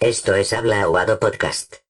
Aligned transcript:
Esto 0.00 0.36
es 0.36 0.52
Habla 0.52 0.82
Aguado 0.82 1.18
Podcast. 1.18 1.87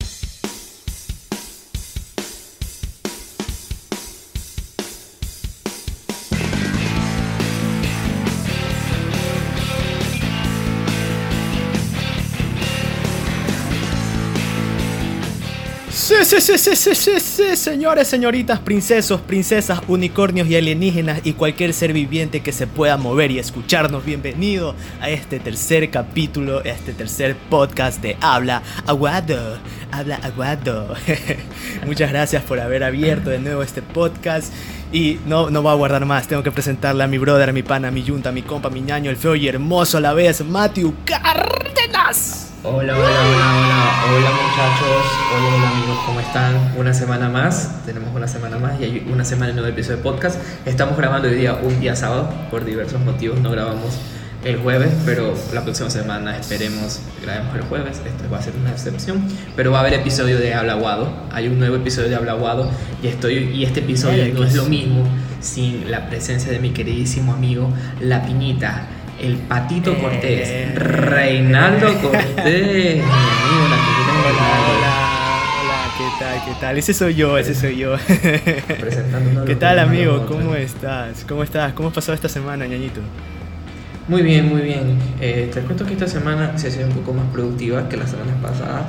Señores, 16.40 18.06
señoritas, 18.06 18.60
princesos, 18.60 19.20
princesas, 19.20 19.80
unicornios 19.88 20.46
y 20.48 20.54
alienígenas 20.54 21.20
y 21.24 21.32
cualquier 21.32 21.74
ser 21.74 21.92
viviente 21.92 22.42
que 22.42 22.52
se 22.52 22.68
pueda 22.68 22.96
mover 22.96 23.32
y 23.32 23.40
escucharnos. 23.40 24.04
Bienvenido 24.04 24.76
a 25.00 25.10
este 25.10 25.40
tercer 25.40 25.90
capítulo, 25.90 26.60
a 26.60 26.62
este 26.62 26.92
tercer 26.92 27.34
podcast 27.50 28.00
de 28.00 28.16
Habla 28.20 28.62
Aguado. 28.86 29.58
Habla 29.90 30.20
Aguado. 30.22 30.94
Muchas 31.86 32.10
gracias 32.10 32.44
por 32.44 32.60
haber 32.60 32.84
abierto 32.84 33.30
de 33.30 33.40
nuevo 33.40 33.62
este 33.64 33.82
podcast. 33.82 34.52
Y 34.92 35.18
no, 35.26 35.50
no 35.50 35.62
voy 35.62 35.72
a 35.72 35.74
guardar 35.74 36.04
más, 36.06 36.28
tengo 36.28 36.44
que 36.44 36.52
presentarle 36.52 37.02
a 37.02 37.08
mi 37.08 37.18
brother, 37.18 37.48
a 37.48 37.52
mi 37.52 37.64
pana, 37.64 37.88
a 37.88 37.90
mi 37.90 38.04
yunta, 38.04 38.28
a 38.28 38.32
mi 38.32 38.42
compa, 38.42 38.68
a 38.68 38.70
mi 38.70 38.80
ñaño, 38.80 39.10
el 39.10 39.16
feo 39.16 39.34
y 39.34 39.48
hermoso 39.48 39.98
a 39.98 40.00
la 40.00 40.14
vez, 40.14 40.44
Matthew 40.44 40.94
Cárdenas. 41.04 42.47
Hola, 42.64 42.96
hola, 42.96 43.06
hola, 43.06 43.14
hola, 43.22 44.04
hola 44.16 44.30
muchachos, 44.30 45.06
hola, 45.32 45.56
hola 45.56 45.70
amigos, 45.70 45.98
¿cómo 46.04 46.18
están? 46.18 46.74
Una 46.76 46.92
semana 46.92 47.28
más, 47.28 47.84
tenemos 47.86 48.12
una 48.12 48.26
semana 48.26 48.58
más 48.58 48.80
y 48.80 48.84
hay 48.84 49.08
una 49.12 49.24
semana 49.24 49.50
en 49.50 49.56
nuevo 49.56 49.70
episodio 49.70 49.98
de 49.98 50.02
podcast. 50.02 50.40
Estamos 50.66 50.96
grabando 50.96 51.28
hoy 51.28 51.36
día, 51.36 51.54
un 51.54 51.78
día 51.78 51.94
sábado, 51.94 52.28
por 52.50 52.64
diversos 52.64 53.00
motivos 53.02 53.38
no 53.38 53.52
grabamos 53.52 53.96
el 54.44 54.56
jueves, 54.56 54.90
pero 55.06 55.34
la 55.54 55.62
próxima 55.62 55.88
semana 55.88 56.36
esperemos 56.36 56.98
grabemos 57.22 57.54
el 57.54 57.62
jueves, 57.62 58.02
esto 58.04 58.28
va 58.28 58.38
a 58.38 58.42
ser 58.42 58.54
una 58.56 58.72
excepción, 58.72 59.24
pero 59.54 59.70
va 59.70 59.78
a 59.78 59.80
haber 59.82 59.94
episodio 59.94 60.36
de 60.40 60.52
Habla 60.52 60.72
Aguado, 60.72 61.12
hay 61.30 61.46
un 61.46 61.60
nuevo 61.60 61.76
episodio 61.76 62.08
de 62.08 62.16
Habla 62.16 62.32
Aguado 62.32 62.68
y, 63.00 63.06
estoy, 63.06 63.34
y 63.54 63.64
este 63.66 63.80
episodio 63.80 64.34
no 64.34 64.42
es 64.42 64.56
lo 64.56 64.64
mismo 64.64 65.04
sin 65.40 65.88
la 65.92 66.08
presencia 66.08 66.50
de 66.50 66.58
mi 66.58 66.70
queridísimo 66.70 67.34
amigo 67.34 67.72
La 68.00 68.26
Piñita 68.26 68.88
el 69.20 69.36
Patito 69.36 69.92
Eh. 69.92 69.98
Cortés, 70.00 70.74
Reinaldo 70.74 71.86
Cortés, 72.00 72.96
mi 72.96 73.02
amigo, 73.02 73.68
la 73.70 73.78
Hola, 74.28 74.48
hola, 74.68 74.92
hola, 75.62 75.94
¿qué 75.96 76.04
tal? 76.24 76.44
¿Qué 76.44 76.60
tal? 76.60 76.78
Ese 76.78 76.94
soy 76.94 77.14
yo, 77.14 77.38
ese 77.38 77.54
soy 77.54 77.76
yo. 77.76 77.96
¿Qué 79.46 79.56
tal, 79.56 79.78
amigo? 79.78 80.26
¿Cómo 80.26 80.54
estás? 80.54 81.24
¿Cómo 81.28 81.42
estás? 81.42 81.72
¿Cómo 81.72 81.88
has 81.88 81.94
pasado 81.94 82.14
esta 82.14 82.28
semana, 82.28 82.66
ñañito? 82.66 83.00
Muy 84.08 84.22
bien, 84.22 84.48
muy 84.48 84.62
bien. 84.62 84.98
Eh, 85.20 85.50
te 85.52 85.60
cuento 85.60 85.84
que 85.84 85.92
esta 85.92 86.06
semana 86.06 86.56
se 86.56 86.68
ha 86.68 86.70
sido 86.70 86.86
un 86.86 86.94
poco 86.94 87.12
más 87.12 87.26
productiva 87.32 87.88
que 87.88 87.96
las 87.96 88.10
semanas 88.10 88.34
pasadas. 88.42 88.82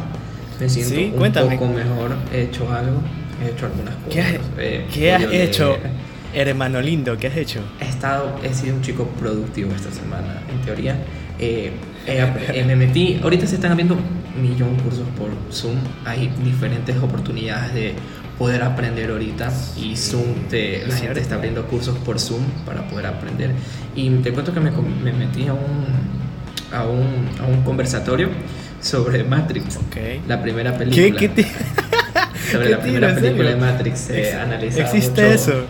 Me 0.60 0.70
siento 0.70 0.96
Sí, 0.96 1.06
un 1.14 1.18
cuéntame. 1.20 1.56
poco 1.58 1.68
mejor, 1.74 2.16
he 2.34 2.44
hecho 2.44 2.72
algo, 2.72 3.02
he 3.44 3.50
hecho 3.52 3.66
algunas 3.66 3.96
cosas. 3.96 4.14
¿Qué 4.14 4.22
has, 4.22 4.34
eh, 4.58 4.86
qué 4.94 5.14
has 5.14 5.24
podido 5.24 5.32
leer. 5.78 5.80
hermano 6.34 6.82
lindo? 6.82 7.18
¿Qué 7.18 7.28
has 7.28 7.38
hecho? 7.38 7.60
He 7.80 7.86
estado, 7.88 8.40
he 8.44 8.54
sido 8.54 8.76
un 8.76 8.82
chico 8.82 9.06
productivo 9.20 9.72
esta 9.74 9.92
semana, 9.92 10.42
en 10.52 10.62
teoría. 10.62 10.96
Eh, 11.40 11.72
eh, 12.06 12.64
me 12.66 12.76
metí, 12.76 13.20
ahorita 13.22 13.46
se 13.48 13.56
están 13.56 13.72
abriendo 13.72 13.96
un 13.96 14.42
millón 14.42 14.78
de 14.78 14.84
cursos 14.84 15.08
por 15.18 15.30
Zoom. 15.54 15.76
Hay 16.06 16.32
diferentes 16.44 16.98
oportunidades 16.98 17.74
de 17.74 17.94
poder 18.38 18.64
aprender 18.64 19.10
ahorita 19.12 19.52
y 19.78 19.96
Zoom, 19.98 20.48
te, 20.50 20.86
la 20.88 20.96
gente 20.96 21.20
está 21.20 21.36
abriendo 21.36 21.66
cursos 21.68 21.98
por 22.00 22.20
Zoom 22.20 22.42
para 22.66 22.88
poder 22.88 23.08
aprender. 23.08 23.52
Y 23.96 24.10
te 24.18 24.32
cuento 24.32 24.54
que 24.54 24.60
me, 24.60 24.72
me 24.72 25.12
metí 25.14 25.48
a 25.48 25.54
un, 25.54 25.86
a, 26.72 26.84
un, 26.86 27.30
a 27.42 27.46
un 27.48 27.64
conversatorio 27.64 28.30
sobre 28.82 29.24
Matrix, 29.26 29.76
Ok. 29.78 29.98
la 30.28 30.42
primera 30.42 30.72
¿Qué, 30.74 30.78
película. 30.80 31.20
qué 31.20 31.30
te... 31.30 31.44
sobre 32.52 32.66
qué 32.68 32.70
la 32.70 32.80
primera 32.80 33.14
película 33.16 33.50
de? 33.50 33.56
Matrix, 33.58 34.10
eh, 34.10 34.22
Ex- 34.30 34.36
analizaba 34.36 34.86
¿Existe 34.86 35.22
mucho- 35.22 35.34
eso? 35.34 35.66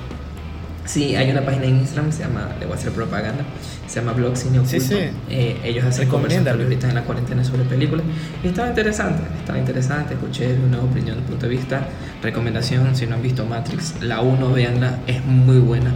Sí, 0.90 1.16
hay 1.16 1.30
una 1.30 1.46
página 1.46 1.66
en 1.66 1.78
Instagram, 1.82 2.12
se 2.12 2.24
llama, 2.24 2.50
le 2.60 2.66
voy 2.66 2.74
a 2.76 2.80
hacer 2.80 2.92
propaganda, 2.92 3.44
se 3.86 4.00
llama 4.00 4.14
Blog 4.14 4.36
Cine 4.36 4.58
Oculto. 4.58 4.80
Sí, 4.80 4.82
sí. 4.82 4.96
Eh, 5.30 5.60
ellos 5.64 5.86
hacen 5.86 6.10
conversatorios 6.10 6.64
ahorita 6.64 6.90
en 6.90 6.96
la 6.96 7.04
cuarentena 7.04 7.44
sobre 7.44 7.62
películas. 7.66 8.04
Y 8.44 8.48
estaba 8.48 8.70
interesante, 8.70 9.22
estaba 9.38 9.60
interesante, 9.60 10.16
escuché 10.16 10.56
una 10.56 10.80
opinión, 10.80 11.20
un 11.20 11.26
punto 11.26 11.46
de 11.46 11.52
vista. 11.52 11.88
Recomendación, 12.24 12.96
si 12.96 13.06
no 13.06 13.16
han 13.18 13.22
visto 13.22 13.46
Matrix, 13.46 14.02
la 14.02 14.22
1, 14.22 14.52
véanla, 14.52 14.98
es 15.06 15.24
muy 15.24 15.60
buena, 15.60 15.92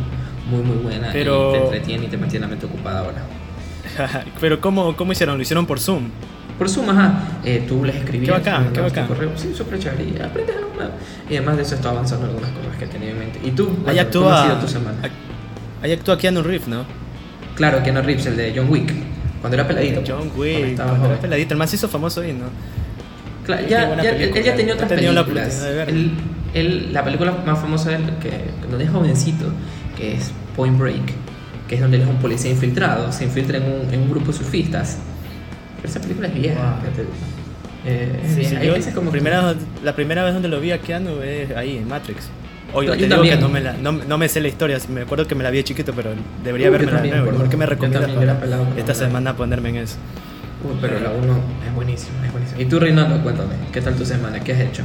muy 0.51 0.61
muy 0.61 0.77
buena. 0.77 1.09
Pero- 1.11 1.49
Y 1.49 1.53
te 1.57 1.63
entretiene 1.65 2.05
y 2.05 2.07
te 2.09 2.17
mantiene 2.17 2.45
la 2.45 2.49
mente 2.51 2.67
ocupada 2.67 2.99
ahora. 2.99 3.23
Pero 4.39 4.61
¿cómo, 4.61 4.95
¿cómo 4.95 5.11
hicieron? 5.11 5.37
¿Lo 5.37 5.41
hicieron 5.41 5.65
por 5.65 5.79
Zoom? 5.79 6.09
Por 6.63 6.69
Zoom, 6.69 6.89
ajá, 6.91 7.19
eh, 7.43 7.65
tú 7.67 7.83
les 7.83 7.93
escribías. 7.97 8.39
Qué 8.41 8.49
bacán, 8.49 8.71
qué 8.71 8.79
bacán. 8.79 9.07
correo. 9.07 9.31
Sí, 9.35 9.53
súper 9.53 9.79
chévere. 9.79 10.05
Y 10.05 10.21
aprendes 10.21 10.55
algo 10.55 10.69
nuevo. 10.77 10.91
Y 11.29 11.35
además 11.35 11.57
de 11.57 11.63
eso, 11.63 11.75
está 11.75 11.89
avanzando 11.89 12.25
algunas 12.27 12.51
cosas 12.51 12.77
que 12.79 12.87
tenía 12.87 13.09
en 13.09 13.19
mente. 13.19 13.39
¿Y 13.43 13.51
tú? 13.51 13.63
Ahí 13.85 13.95
Cuéntame, 13.97 14.09
¿Cómo 14.13 14.29
ha 14.29 14.33
actúa... 14.39 14.43
sido 14.45 14.65
tu 14.65 14.67
semana? 14.69 14.97
Ahí 15.81 15.91
actúa 15.91 16.17
Keanu 16.17 16.41
Reeves, 16.41 16.69
¿no? 16.69 16.85
Claro, 17.55 17.83
Keanu 17.83 18.01
Reeves, 18.01 18.25
el 18.27 18.37
de 18.37 18.53
John 18.55 18.67
Wick, 18.69 18.93
cuando 19.41 19.55
era 19.57 19.67
peladito. 19.67 20.01
John 20.07 20.29
cuando 20.29 20.35
Wick, 20.41 20.65
estaba 20.67 20.89
cuando 20.91 21.09
era 21.09 21.19
peladito. 21.19 21.53
El 21.53 21.67
se 21.67 21.75
hizo 21.75 21.89
famoso 21.89 22.21
ahí, 22.21 22.31
¿no? 22.31 22.45
Claro, 23.45 23.67
ya, 23.67 24.01
ya- 24.01 24.09
él- 24.11 24.33
ya 24.41 24.55
tenía 24.55 24.73
otras 24.75 24.89
la 24.89 24.95
películas. 24.95 25.19
oportunidad 25.21 25.67
de 25.69 25.75
verla. 25.75 25.91
Él- 25.93 26.11
él- 26.53 26.93
la 26.93 27.03
película 27.03 27.33
más 27.45 27.59
famosa 27.59 27.89
de 27.89 27.95
él, 27.97 28.03
que, 28.21 28.29
que 28.29 28.67
donde 28.69 28.85
es 28.85 28.89
jovencito, 28.89 29.47
que 29.97 30.13
es 30.15 30.31
Point 30.55 30.79
Break, 30.79 31.11
que 31.67 31.75
es 31.75 31.81
donde 31.81 31.97
él 31.97 32.03
es 32.03 32.09
un 32.09 32.19
policía 32.19 32.51
infiltrado, 32.51 33.11
se 33.11 33.25
infiltra 33.25 33.57
en 33.57 33.63
un, 33.63 33.93
en 33.93 33.99
un 34.03 34.09
grupo 34.09 34.27
de 34.31 34.37
surfistas. 34.37 34.99
Pero 35.83 35.91
esa 35.91 35.99
película 36.01 36.27
es 36.29 36.33
vieja. 36.33 36.59
Wow. 36.59 36.93
Eh, 37.85 38.21
Sí, 38.33 38.45
sí, 38.45 38.55
yo 38.63 38.73
como 38.95 39.11
que- 39.11 39.17
primera, 39.19 39.53
la 39.83 39.93
primera 39.93 40.23
vez 40.23 40.33
donde 40.33 40.47
lo 40.47 40.59
vi 40.61 40.71
a 40.71 40.79
Keanu 40.79 41.21
es 41.21 41.51
ahí, 41.55 41.77
en 41.77 41.87
Matrix. 41.87 42.29
Oye, 42.73 42.87
Yo 42.87 42.93
te 42.93 42.99
digo 43.03 43.09
también. 43.17 43.35
que 43.35 43.41
no 43.41 43.49
me, 43.49 43.59
la- 43.61 43.73
no, 43.73 43.91
no 43.91 44.17
me 44.17 44.27
sé 44.29 44.39
la 44.41 44.47
historia, 44.47 44.79
me 44.89 45.01
acuerdo 45.01 45.27
que 45.27 45.35
me 45.35 45.43
la 45.43 45.51
vi 45.51 45.61
chiquito, 45.63 45.93
pero 45.93 46.11
debería 46.43 46.69
Uh, 46.69 46.71
verme 46.71 46.91
también, 46.91 47.15
nuevo. 47.17 47.31
por 47.31 47.39
¿Por 47.41 47.49
qué 47.49 47.57
me 47.57 47.65
recomiendas 47.65 48.09
para 48.09 48.39
pelado 48.39 48.65
esta 48.77 48.93
la 48.93 48.97
semana 48.97 49.35
ponerme 49.35 49.69
en 49.69 49.75
eso? 49.77 49.97
Uy, 50.63 50.77
pero 50.79 50.97
la 50.99 51.09
1 51.11 51.39
es 51.67 51.75
buenísima, 51.75 52.25
es 52.25 52.31
buenísima. 52.31 52.61
Y 52.61 52.65
tú, 52.65 52.79
Reinaldo, 52.79 53.21
cuéntame, 53.21 53.53
¿qué 53.73 53.81
tal 53.81 53.95
tu 53.95 54.05
semana? 54.05 54.39
¿Qué 54.39 54.53
has 54.53 54.61
hecho? 54.61 54.83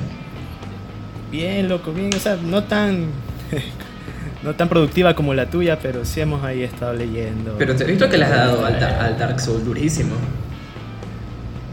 Bien, 1.30 1.68
loco, 1.68 1.92
bien, 1.92 2.10
o 2.14 2.18
sea, 2.18 2.36
no 2.42 2.64
tan 2.64 3.06
no 4.42 4.54
tan 4.54 4.68
productiva 4.68 5.14
como 5.14 5.34
la 5.34 5.46
tuya, 5.46 5.78
pero 5.80 6.04
sí 6.04 6.20
hemos 6.20 6.42
ahí 6.44 6.62
estado 6.64 6.94
leyendo. 6.94 7.54
Pero 7.58 7.76
te 7.76 7.84
he 7.84 7.86
visto 7.86 8.08
que 8.10 8.18
le 8.18 8.24
has 8.24 8.30
dado 8.30 8.66
al, 8.66 8.74
al 8.82 9.16
Dark 9.18 9.38
Souls 9.40 9.64
durísimo. 9.64 10.14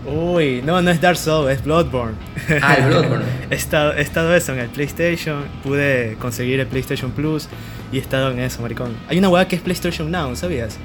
Uy, 0.07 0.61
no, 0.63 0.81
no 0.81 0.91
es 0.91 1.01
Dark 1.01 1.17
Souls, 1.17 1.51
es 1.51 1.63
Bloodborne. 1.63 2.15
Ah, 2.61 2.75
el 2.75 2.85
Bloodborne. 2.85 3.25
he, 3.49 3.55
estado, 3.55 3.93
he 3.93 4.01
estado 4.01 4.35
eso 4.35 4.53
en 4.53 4.59
el 4.59 4.69
PlayStation, 4.69 5.43
pude 5.63 6.15
conseguir 6.19 6.59
el 6.59 6.67
PlayStation 6.67 7.11
Plus 7.11 7.47
y 7.91 7.97
he 7.97 8.01
estado 8.01 8.29
en 8.31 8.39
eso, 8.39 8.61
maricón. 8.61 8.95
Hay 9.09 9.17
una 9.17 9.29
huevada 9.29 9.47
que 9.47 9.55
es 9.55 9.61
PlayStation 9.61 10.11
Now, 10.11 10.35
¿sabías? 10.35 10.77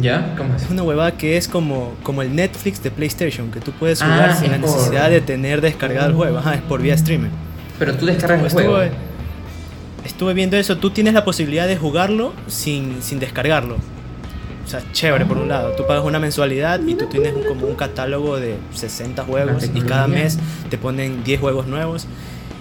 ¿Ya? 0.00 0.34
¿Cómo 0.36 0.54
es? 0.56 0.64
Es 0.64 0.70
una 0.70 0.82
huevada 0.82 1.12
que 1.12 1.36
es 1.36 1.48
como, 1.48 1.94
como 2.02 2.22
el 2.22 2.34
Netflix 2.34 2.82
de 2.82 2.90
PlayStation, 2.90 3.50
que 3.50 3.60
tú 3.60 3.70
puedes 3.72 4.02
Ah, 4.02 4.06
jugar 4.06 4.36
sin 4.36 4.50
la 4.50 4.58
por- 4.58 4.68
necesidad 4.70 5.10
de 5.10 5.20
tener 5.20 5.60
descargado 5.60 6.08
el 6.08 6.14
juego. 6.14 6.38
Ajá, 6.38 6.54
es 6.56 6.62
por 6.62 6.82
vía 6.82 6.94
streaming. 6.94 7.30
Pero 7.78 7.94
tú 7.94 8.04
descargas 8.06 8.40
el 8.40 8.46
Estuve, 8.46 8.64
juego. 8.64 8.94
estuve 10.04 10.34
viendo 10.34 10.56
eso, 10.56 10.76
tú 10.76 10.90
tienes 10.90 11.14
la 11.14 11.24
posibilidad 11.24 11.66
de 11.66 11.76
jugarlo 11.76 12.32
sin, 12.46 13.00
sin 13.02 13.18
descargarlo. 13.20 13.76
O 14.66 14.68
sea, 14.68 14.82
chévere 14.92 15.24
por 15.24 15.38
un 15.38 15.48
lado. 15.48 15.70
Tú 15.76 15.86
pagas 15.86 16.04
una 16.04 16.18
mensualidad 16.18 16.80
y 16.84 16.96
tú 16.96 17.06
tienes 17.06 17.32
como 17.46 17.66
un 17.68 17.76
catálogo 17.76 18.36
de 18.36 18.56
60 18.74 19.22
juegos 19.22 19.70
y 19.72 19.80
cada 19.82 20.08
mes 20.08 20.40
te 20.68 20.76
ponen 20.76 21.22
10 21.22 21.40
juegos 21.40 21.68
nuevos. 21.68 22.08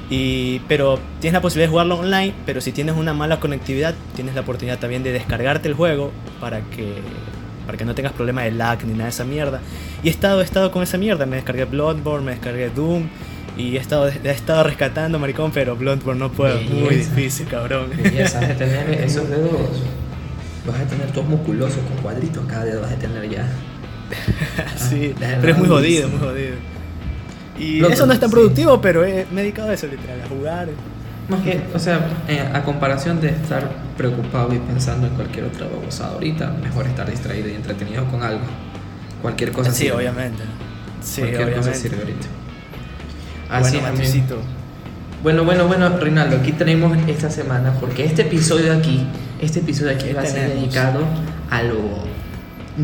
Y, 0.07 0.59
pero 0.67 0.99
tienes 1.19 1.33
la 1.33 1.41
posibilidad 1.41 1.67
de 1.67 1.71
jugarlo 1.71 1.97
online, 1.97 2.35
pero 2.45 2.61
si 2.61 2.71
tienes 2.71 2.95
una 2.95 3.15
mala 3.15 3.39
conectividad, 3.39 3.95
tienes 4.15 4.35
la 4.35 4.41
oportunidad 4.41 4.77
también 4.77 5.01
de 5.01 5.11
descargarte 5.11 5.67
el 5.67 5.73
juego 5.73 6.11
para 6.39 6.61
que, 6.61 6.93
para 7.65 7.75
que 7.75 7.85
no 7.85 7.95
tengas 7.95 8.13
problema 8.13 8.43
de 8.43 8.51
lag 8.51 8.85
ni 8.85 8.91
nada 8.91 9.05
de 9.05 9.09
esa 9.09 9.23
mierda. 9.23 9.61
Y 10.03 10.09
he 10.09 10.11
estado, 10.11 10.41
he 10.41 10.43
estado 10.43 10.71
con 10.71 10.83
esa 10.83 10.99
mierda. 10.99 11.25
Me 11.25 11.37
descargué 11.37 11.65
Bloodborne, 11.65 12.23
me 12.23 12.31
descargué 12.33 12.69
Doom. 12.69 13.07
Y 13.57 13.77
he 13.77 13.79
estado, 13.79 14.09
he 14.09 14.29
estado 14.29 14.63
rescatando, 14.63 15.17
maricón, 15.17 15.49
pero 15.51 15.75
Bloodborne 15.75 16.19
no 16.19 16.31
puedo. 16.31 16.61
Muy 16.61 16.97
difícil, 16.97 17.47
cabrón. 17.47 17.89
Belleza, 17.97 18.41
tener 18.41 18.91
esos 18.91 19.27
dedos. 19.27 19.81
Vas 20.67 20.79
a 20.79 20.85
tener 20.85 21.07
todos 21.11 21.27
musculosos 21.27 21.77
con 21.87 21.97
cuadritos 22.01 22.43
cada 22.47 22.65
dedo 22.65 22.81
vas 22.81 22.91
a 22.91 22.95
tener 22.95 23.29
ya. 23.29 23.47
sí, 24.77 25.13
Ah, 25.21 25.37
pero 25.41 25.53
es 25.53 25.57
muy 25.59 25.67
jodido, 25.67 26.09
muy 26.09 26.19
jodido. 26.19 26.55
Y 27.57 27.83
eso 27.85 28.05
no 28.05 28.13
es 28.13 28.19
tan 28.19 28.29
sí. 28.29 28.35
productivo, 28.35 28.81
pero 28.81 29.05
he, 29.05 29.25
me 29.31 29.41
he 29.41 29.43
dedicado 29.43 29.69
a 29.69 29.73
eso, 29.73 29.87
literal, 29.87 30.19
a 30.21 30.27
jugar. 30.27 30.67
Más 31.29 31.41
que, 31.41 31.59
o 31.73 31.79
sea, 31.79 32.07
eh, 32.27 32.39
a 32.53 32.61
comparación 32.63 33.19
de 33.21 33.29
estar 33.29 33.67
preocupado 33.97 34.53
y 34.53 34.59
pensando 34.59 35.07
en 35.07 35.13
cualquier 35.13 35.45
otra 35.45 35.67
babosada 35.67 36.13
ahorita, 36.13 36.53
mejor 36.61 36.85
estar 36.85 37.09
distraído 37.09 37.49
y 37.49 37.53
entretenido 37.53 38.05
con 38.05 38.21
algo. 38.23 38.41
Cualquier 39.21 39.51
cosa 39.51 39.71
sí, 39.71 39.83
sirve. 39.85 39.95
obviamente. 39.97 40.43
Sí, 41.01 41.21
Cualquier 41.21 41.47
cosa 41.55 41.69
obviamente. 41.71 41.79
sirve 41.89 41.97
ahorita. 42.01 42.27
Bueno, 43.49 43.65
Así 43.65 43.77
es, 43.77 43.83
amigo. 43.83 43.97
Matecito. 43.97 44.37
Bueno, 45.23 45.43
bueno, 45.45 45.67
bueno, 45.67 45.89
Reinaldo, 45.97 46.37
aquí 46.37 46.51
tenemos 46.51 46.95
esta 47.07 47.31
semana, 47.31 47.73
porque 47.79 48.05
este 48.05 48.23
episodio 48.23 48.73
de 48.73 48.77
aquí, 48.77 49.07
este 49.41 49.59
episodio 49.59 49.91
aquí 49.91 50.07
¿Qué 50.07 50.13
va 50.13 50.21
a 50.21 50.25
ser 50.25 50.49
dedicado 50.49 50.99
a 51.51 51.61
lo, 51.63 51.75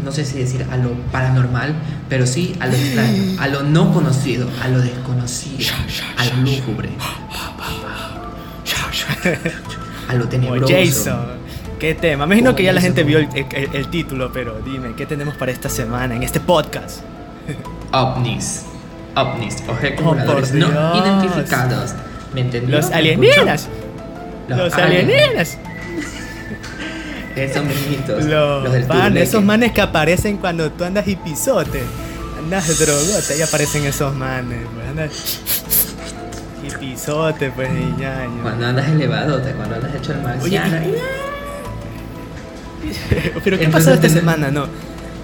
no 0.04 0.12
sé 0.12 0.26
si 0.26 0.38
decir 0.40 0.66
a 0.72 0.78
lo 0.78 0.92
paranormal, 1.12 1.74
pero 2.10 2.26
sí 2.28 2.56
a 2.60 2.68
lo 2.68 2.74
extraño, 2.74 3.40
a 3.42 3.48
lo 3.48 3.64
no 3.64 3.94
conocido, 3.94 4.48
a 4.64 4.68
lo 4.68 4.80
desconocido, 4.80 5.74
a 6.18 6.26
lo 6.26 6.36
lúgubre, 6.44 6.90
a 10.10 10.14
lo 10.14 10.28
tenebroso. 10.28 10.74
Jason. 10.74 11.42
¿Qué 11.80 11.96
tema? 11.96 12.28
Me 12.28 12.36
imagino 12.36 12.56
que 12.56 12.64
ya 12.64 12.74
la 12.74 12.82
gente 12.82 13.04
vio 13.04 13.18
el, 13.20 13.28
el- 13.34 13.70
el 13.74 13.88
título, 13.90 14.32
pero 14.32 14.60
dime, 14.64 14.94
¿qué 14.96 15.06
tenemos 15.08 15.36
para 15.36 15.52
esta 15.52 15.68
semana 15.70 16.16
en 16.16 16.22
este 16.24 16.40
podcast? 16.40 17.00
ovnis, 17.92 18.64
ovnis, 19.16 19.58
objetos 19.68 20.06
Oh, 20.06 20.16
no 20.54 20.96
identificados. 20.96 21.94
¿Me 22.34 22.42
entendió? 22.42 22.76
Los 22.78 22.90
¿Me 22.90 22.96
alienígenas. 22.96 23.68
Los 24.48 24.74
aliens. 24.74 25.04
alienígenas. 25.04 25.58
Esos 27.36 27.64
mismitos. 27.66 28.24
Los, 28.26 28.64
Los 28.64 28.74
del 28.74 28.88
Turleque. 28.88 29.22
esos 29.24 29.44
manes 29.44 29.72
que 29.72 29.82
aparecen 29.82 30.38
cuando 30.38 30.72
tú 30.72 30.84
andas 30.84 31.08
hipizote. 31.08 31.82
Andas 32.40 32.68
drogota 32.80 33.36
y 33.38 33.42
aparecen 33.42 33.86
esos 33.86 34.16
manes. 34.16 34.60
Pues 34.74 34.88
andas 34.90 35.12
hipizote, 36.68 37.52
pues 37.52 37.70
y 37.72 38.02
ñaño. 38.02 38.42
Cuando 38.44 38.66
andas 38.68 38.90
elevado, 38.90 39.42
cuando 39.56 39.76
andas 39.76 39.96
hecho 39.96 40.12
el 40.14 40.22
marciano. 40.22 40.78
Oye, 40.78 40.96
Pero 43.44 43.58
¿qué 43.58 43.66
Entonces, 43.66 43.90
pasó 43.90 43.94
esta 43.94 44.10
semana? 44.10 44.52
No. 44.52 44.66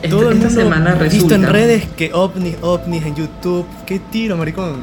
Esta- 0.01 0.09
Todo 0.15 0.29
el 0.29 0.37
esta 0.37 0.47
mundo 0.49 0.61
semana 0.63 0.93
visto 0.93 1.33
en 1.35 1.43
redes 1.47 1.85
que 1.97 2.13
ovnis, 2.13 2.55
ovnis 2.61 3.03
en 3.03 3.15
YouTube. 3.15 3.65
¿Qué 3.85 3.99
tiro, 3.99 4.37
maricón? 4.37 4.81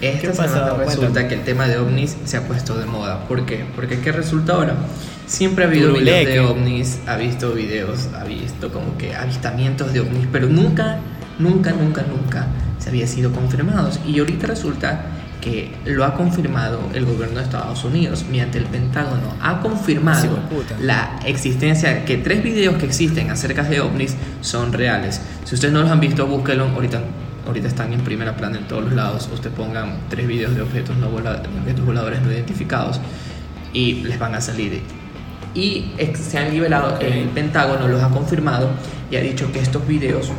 Esta 0.00 0.32
semana 0.32 0.74
resulta 0.74 0.96
Cuéntame. 0.96 1.28
que 1.28 1.34
el 1.34 1.42
tema 1.42 1.66
de 1.68 1.78
ovnis 1.78 2.16
se 2.24 2.36
ha 2.36 2.46
puesto 2.46 2.78
de 2.78 2.86
moda. 2.86 3.24
¿Por 3.28 3.44
qué? 3.44 3.64
Porque 3.76 4.00
¿qué 4.00 4.12
resulta 4.12 4.54
ahora? 4.54 4.74
Siempre 5.26 5.64
ha 5.64 5.68
habido 5.68 5.90
Turuleque. 5.90 6.30
videos 6.30 6.48
de 6.48 6.60
ovnis, 6.60 6.98
ha 7.06 7.16
visto 7.16 7.52
videos, 7.52 8.08
ha 8.18 8.24
visto 8.24 8.72
como 8.72 8.96
que 8.96 9.14
avistamientos 9.14 9.92
de 9.92 10.00
ovnis, 10.00 10.26
pero 10.32 10.48
nunca, 10.48 10.98
nunca, 11.38 11.72
nunca, 11.72 12.02
nunca 12.02 12.46
se 12.78 12.88
había 12.88 13.06
sido 13.06 13.30
confirmados. 13.32 14.00
Y 14.06 14.18
ahorita 14.18 14.46
resulta 14.46 15.02
que 15.40 15.72
lo 15.86 16.04
ha 16.04 16.14
confirmado 16.14 16.80
el 16.94 17.04
gobierno 17.06 17.38
de 17.38 17.44
Estados 17.44 17.84
Unidos 17.84 18.24
mediante 18.28 18.58
el 18.58 18.64
Pentágono. 18.64 19.34
Ha 19.40 19.60
confirmado 19.60 20.20
Sí, 20.22 20.74
la 20.82 21.18
existencia, 21.24 22.04
que 22.04 22.18
tres 22.18 22.42
videos 22.42 22.76
que 22.76 22.86
existen 22.86 23.30
acerca 23.30 23.62
de 23.62 23.80
ovnis 23.80 24.16
son 24.42 24.72
reales. 24.72 25.20
Si 25.44 25.54
ustedes 25.54 25.72
no 25.72 25.80
los 25.82 25.90
han 25.90 26.00
visto, 26.00 26.26
búsquenlo. 26.26 26.64
Ahorita, 26.68 27.00
ahorita 27.50 27.68
están 27.68 27.92
en 27.92 28.00
primera 28.00 28.36
plana 28.36 28.58
en 28.58 28.64
todos 28.68 28.84
los 28.84 28.92
lados. 28.94 29.28
Ustedes 29.32 29.54
pongan 29.56 29.98
tres 30.08 30.26
videos 30.26 30.54
de 30.54 30.62
objetos, 30.62 30.96
no 30.96 31.08
vola- 31.10 31.42
objetos 31.60 31.84
voladores 31.84 32.22
no 32.22 32.32
identificados 32.32 33.00
y 33.72 33.94
les 34.02 34.18
van 34.18 34.34
a 34.34 34.40
salir. 34.40 34.80
Y 35.54 35.92
se 36.14 36.38
han 36.38 36.50
liberado, 36.52 36.94
Ok. 36.94 37.02
el 37.02 37.28
Pentágono 37.28 37.88
los 37.88 38.02
ha 38.02 38.08
confirmado 38.08 38.68
y 39.10 39.16
ha 39.16 39.20
dicho 39.20 39.50
que 39.52 39.58
estos 39.60 39.86
videos 39.86 40.30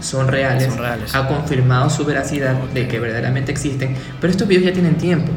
son 0.00 0.28
reales, 0.28 0.64
Son 0.72 0.78
reales. 0.78 1.14
ha 1.14 1.26
confirmado 1.28 1.90
su 1.90 2.04
veracidad 2.04 2.54
de 2.72 2.86
que 2.88 2.98
verdaderamente 3.00 3.50
existen, 3.52 3.94
pero 4.20 4.30
estos 4.30 4.46
videos 4.48 4.66
ya 4.66 4.72
tienen 4.72 4.94
tiempo. 4.96 5.30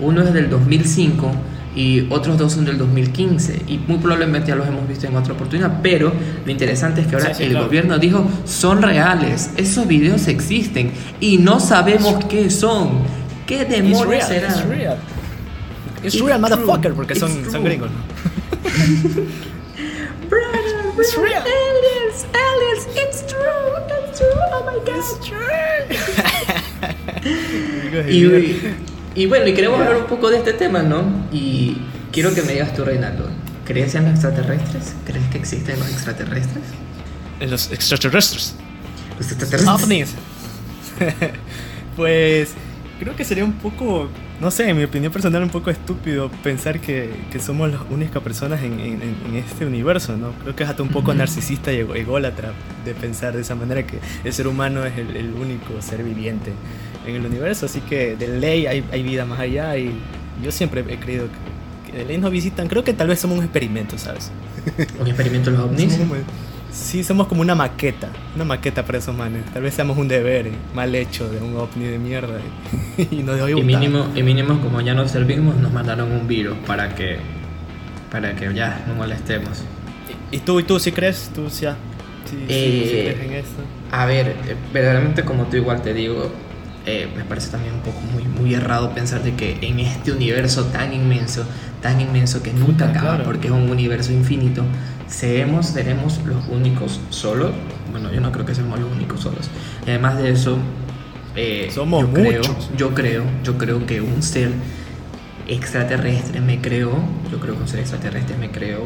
Uno 0.00 0.22
es 0.22 0.32
del 0.32 0.48
2005 0.50 1.30
y 1.78 2.06
otros 2.10 2.36
dos 2.36 2.52
son 2.54 2.64
del 2.64 2.76
2015 2.76 3.62
y 3.68 3.78
muy 3.86 3.98
probablemente 3.98 4.48
ya 4.48 4.56
los 4.56 4.66
hemos 4.66 4.86
visto 4.88 5.06
en 5.06 5.14
otra 5.16 5.34
oportunidad, 5.34 5.78
pero 5.82 6.12
lo 6.44 6.50
interesante 6.50 7.02
es 7.02 7.06
que 7.06 7.14
ahora 7.16 7.28
Sí, 7.28 7.34
sí, 7.38 7.44
el 7.44 7.50
claro. 7.50 7.66
gobierno 7.66 7.98
dijo 7.98 8.28
son 8.44 8.82
reales, 8.82 9.50
esos 9.56 9.86
videos 9.86 10.26
existen 10.26 10.90
y 11.20 11.38
no 11.38 11.60
sabemos 11.60 12.24
qué 12.24 12.50
son. 12.50 12.98
¿Qué 13.46 13.60
It's 13.62 13.70
demonios 13.70 14.06
real, 14.08 14.26
será? 14.28 14.48
it's 14.48 14.64
real. 14.66 14.96
It's 16.02 16.14
It's 16.14 16.24
real, 16.24 16.40
true, 16.40 16.56
motherfucker, 16.56 16.94
porque 16.94 17.12
it's 17.14 17.20
son, 17.20 17.42
true. 17.42 17.50
son 17.52 17.62
gringos. 17.64 17.90
Brother, 20.28 20.60
It's 20.98 21.16
real. 21.16 21.42
aliens, 21.42 22.26
aliens, 22.34 22.86
it's 22.96 23.22
true, 23.26 23.78
it's 24.08 24.18
true, 24.18 24.28
oh 24.52 24.64
my 24.66 24.78
god. 24.84 25.04
Gringos 27.80 28.04
de 28.06 28.12
Y. 28.12 28.74
y 29.22 29.26
bueno, 29.26 29.46
y 29.48 29.54
queremos 29.54 29.80
hablar 29.80 29.96
un 29.96 30.06
poco 30.06 30.30
de 30.30 30.38
este 30.38 30.52
tema, 30.52 30.82
¿no? 30.82 31.02
Y 31.32 31.76
quiero 32.12 32.34
que 32.34 32.42
me 32.42 32.52
digas 32.52 32.74
tú, 32.74 32.84
Reinaldo, 32.84 33.28
¿crees 33.64 33.94
en 33.94 34.04
los 34.04 34.12
extraterrestres? 34.12 34.94
¿Crees 35.04 35.24
que 35.26 35.38
existen 35.38 35.78
los 35.78 35.88
extraterrestres? 35.90 36.64
En 37.40 37.50
los 37.50 37.70
extraterrestres. 37.72 38.54
Los 39.18 39.30
extraterrestres. 39.32 39.82
ovnis. 39.84 40.14
pues 41.96 42.50
creo 43.00 43.14
que 43.14 43.24
sería 43.24 43.44
un 43.44 43.52
poco, 43.52 44.08
no 44.40 44.50
sé, 44.50 44.68
en 44.68 44.76
mi 44.76 44.84
opinión 44.84 45.12
personal, 45.12 45.42
un 45.42 45.50
poco 45.50 45.70
estúpido 45.70 46.30
pensar 46.42 46.80
que, 46.80 47.10
que 47.30 47.38
somos 47.38 47.70
las 47.70 47.80
únicas 47.90 48.22
personas 48.22 48.62
en, 48.62 48.78
en- 48.80 49.02
en 49.26 49.36
este 49.36 49.66
universo, 49.66 50.16
¿no? 50.16 50.32
Creo 50.42 50.56
que 50.56 50.64
es 50.64 50.70
hasta 50.70 50.82
un 50.82 50.88
poco 50.90 51.14
narcisista 51.14 51.72
y 51.72 51.78
ególatra 51.78 52.52
de 52.84 52.94
pensar 52.94 53.34
de 53.34 53.42
esa 53.42 53.54
manera 53.54 53.84
que 53.86 53.98
el 54.24 54.32
ser 54.32 54.46
humano 54.48 54.84
es 54.84 54.96
el, 54.98 55.16
el 55.16 55.32
único 55.34 55.80
ser 55.80 56.02
viviente 56.02 56.52
en 57.10 57.16
el 57.16 57.26
universo, 57.26 57.66
así 57.66 57.80
que 57.80 58.16
de 58.16 58.28
ley 58.28 58.66
hay, 58.66 58.84
hay 58.92 59.02
vida 59.02 59.24
más 59.24 59.40
allá 59.40 59.76
y 59.76 59.92
yo 60.42 60.52
siempre 60.52 60.84
he 60.88 60.98
creído 60.98 61.26
que, 61.84 61.90
que 61.92 61.98
de 61.98 62.04
ley 62.04 62.18
nos 62.18 62.30
visitan, 62.30 62.68
creo 62.68 62.84
que 62.84 62.92
tal 62.92 63.08
vez 63.08 63.18
somos 63.20 63.38
un 63.38 63.44
experimento, 63.44 63.98
¿sabes? 63.98 64.30
¿Un 65.00 65.06
experimento 65.06 65.50
de 65.50 65.56
los 65.56 65.66
ovnis? 65.66 65.92
Somos 65.94 66.18
Sí, 66.70 67.02
somos 67.02 67.26
como 67.28 67.40
una 67.40 67.54
maqueta, 67.54 68.10
una 68.34 68.44
maqueta 68.44 68.84
para 68.84 68.98
esos 68.98 69.16
manes. 69.16 69.44
Tal 69.52 69.62
vez 69.62 69.74
seamos 69.74 69.96
un 69.96 70.06
deber 70.06 70.48
eh, 70.48 70.52
mal 70.74 70.94
hecho 70.94 71.28
de 71.28 71.38
un 71.40 71.56
ovni 71.56 71.86
de 71.86 71.98
mierda 71.98 72.38
y, 72.98 73.16
y 73.16 73.22
nos 73.22 73.36
dejó 73.36 73.48
Y 73.48 73.62
mínimo, 73.62 74.06
y 74.14 74.22
mínimo, 74.22 74.60
como 74.60 74.80
ya 74.82 74.94
nos 74.94 75.10
servimos, 75.10 75.56
nos 75.56 75.72
mandaron 75.72 76.12
un 76.12 76.28
virus 76.28 76.56
para 76.66 76.94
que, 76.94 77.18
para 78.10 78.36
que 78.36 78.52
ya 78.54 78.84
no 78.86 78.94
molestemos. 78.94 79.64
¿Y, 80.30 80.36
y 80.36 80.40
tú, 80.40 80.60
y 80.60 80.64
tú, 80.64 80.78
sí 80.78 80.92
crees? 80.92 81.30
¿Tú 81.34 81.48
sí, 81.50 81.66
Eh, 82.48 82.84
sí 82.84 83.02
crees 83.02 83.20
en 83.20 83.32
esto? 83.32 83.62
A 83.90 84.04
ver, 84.04 84.28
eh, 84.28 84.54
verdaderamente 84.72 85.24
como 85.24 85.46
tú 85.46 85.56
igual 85.56 85.80
te 85.82 85.94
digo, 85.94 86.30
eh, 86.86 87.08
me 87.16 87.24
parece 87.24 87.50
también 87.50 87.74
un 87.74 87.80
poco 87.80 88.00
muy, 88.00 88.24
muy 88.24 88.54
errado 88.54 88.94
pensar 88.94 89.22
de 89.22 89.34
que 89.34 89.58
en 89.62 89.80
este 89.80 90.12
universo 90.12 90.64
tan 90.66 90.92
inmenso, 90.94 91.44
tan 91.82 92.00
inmenso 92.00 92.42
que 92.42 92.52
nunca 92.52 92.86
Puta, 92.86 92.90
acaba 92.90 93.08
claro. 93.10 93.24
porque 93.24 93.48
es 93.48 93.52
un 93.52 93.68
universo 93.70 94.12
infinito, 94.12 94.64
seremos, 95.06 95.66
seremos 95.66 96.18
los 96.24 96.46
únicos 96.48 97.00
solos. 97.10 97.52
Bueno, 97.90 98.12
yo 98.12 98.20
no 98.20 98.32
creo 98.32 98.44
que 98.46 98.54
seamos 98.54 98.78
los 98.80 98.90
únicos 98.90 99.20
solos. 99.20 99.50
Y 99.86 99.90
además 99.90 100.18
de 100.18 100.30
eso, 100.30 100.58
eh, 101.36 101.70
Somos 101.70 102.02
yo 102.06 102.12
creo, 102.12 102.38
muchos. 102.38 102.70
yo 102.76 102.94
creo, 102.94 103.24
yo 103.44 103.58
creo 103.58 103.86
que 103.86 104.00
un 104.00 104.22
ser 104.22 104.50
extraterrestre 105.46 106.40
me 106.40 106.60
creo, 106.60 106.92
yo 107.30 107.38
creo 107.40 107.54
que 107.54 107.62
un 107.62 107.68
ser 107.68 107.80
extraterrestre 107.80 108.36
me 108.36 108.50
creo, 108.50 108.82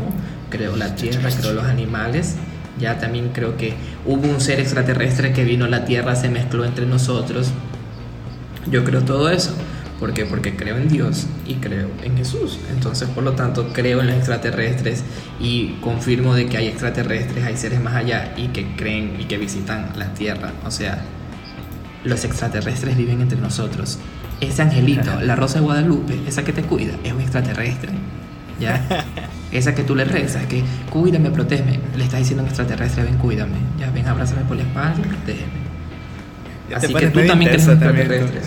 creo 0.51 0.77
la 0.77 0.95
tierra, 0.95 1.31
creo 1.31 1.53
los 1.53 1.65
animales, 1.65 2.37
ya 2.79 2.99
también 2.99 3.31
creo 3.33 3.57
que 3.57 3.75
hubo 4.07 4.29
un 4.29 4.41
ser 4.41 4.61
extraterrestre 4.61 5.33
que 5.33 5.45
vino 5.45 5.65
a 5.65 5.69
la 5.69 5.85
tierra, 5.85 6.15
se 6.17 6.29
mezcló 6.29 6.65
entre 6.65 6.87
nosotros, 6.87 7.51
yo 8.71 8.85
creo 8.85 9.03
todo 9.03 9.31
eso, 9.31 9.53
¿por 9.99 10.13
qué? 10.13 10.25
Porque 10.25 10.57
creo 10.57 10.77
en 10.77 10.89
Dios 10.89 11.27
y 11.47 11.55
creo 11.55 11.89
en 12.03 12.17
Jesús, 12.17 12.59
entonces 12.71 13.09
por 13.09 13.25
lo 13.25 13.33
tanto 13.33 13.73
creo 13.73 14.01
en 14.01 14.09
los 14.09 14.17
extraterrestres 14.17 15.05
y 15.41 15.75
confirmo 15.81 16.35
de 16.35 16.47
que 16.47 16.57
hay 16.57 16.69
extraterrestres, 16.69 17.45
hay 17.45 17.57
seres 17.57 17.81
más 17.81 17.95
allá 17.95 18.35
y 18.37 18.49
que 18.49 18.75
creen 18.77 19.17
y 19.19 19.25
que 19.25 19.39
visitan 19.39 19.91
la 19.97 20.13
tierra, 20.15 20.53
o 20.65 20.71
sea, 20.71 21.03
los 22.05 22.25
extraterrestres 22.25 22.97
viven 22.97 23.21
entre 23.21 23.39
nosotros. 23.39 23.99
Ese 24.41 24.63
angelito, 24.63 25.21
la 25.21 25.37
rosa 25.37 25.61
de 25.61 25.65
Guadalupe, 25.65 26.19
esa 26.27 26.45
que 26.45 26.53
te 26.53 26.63
cuida, 26.63 26.95
es 27.05 27.13
un 27.13 27.21
extraterrestre. 27.21 27.93
¿Ya? 28.59 28.85
Esa 29.53 29.75
que 29.75 29.83
tú 29.83 29.95
le 29.95 30.05
rezas, 30.05 30.47
que 30.47 30.63
cuídame, 30.89 31.31
protégeme. 31.31 31.79
Le 31.95 32.05
estás 32.05 32.21
diciendo 32.21 32.43
a 32.43 32.45
un 32.45 32.49
extraterrestre, 32.49 33.05
ven, 33.05 33.19
cuídame. 33.19 33.59
Ya, 33.79 33.91
ven, 33.91 34.07
abrázame 34.07 34.43
por 34.45 34.57
la 34.57 34.63
espalda 34.63 34.99
y 34.99 35.09
protégeme. 35.09 35.62
Ya 36.73 36.79
te 36.81 36.87
Así 36.87 36.87
que 36.89 36.93
pones 36.93 37.13
tú 37.13 37.19
medio 37.19 37.31
también 37.33 37.51
crees 37.51 37.67
en 37.67 37.73
extraterrestres. 37.73 38.45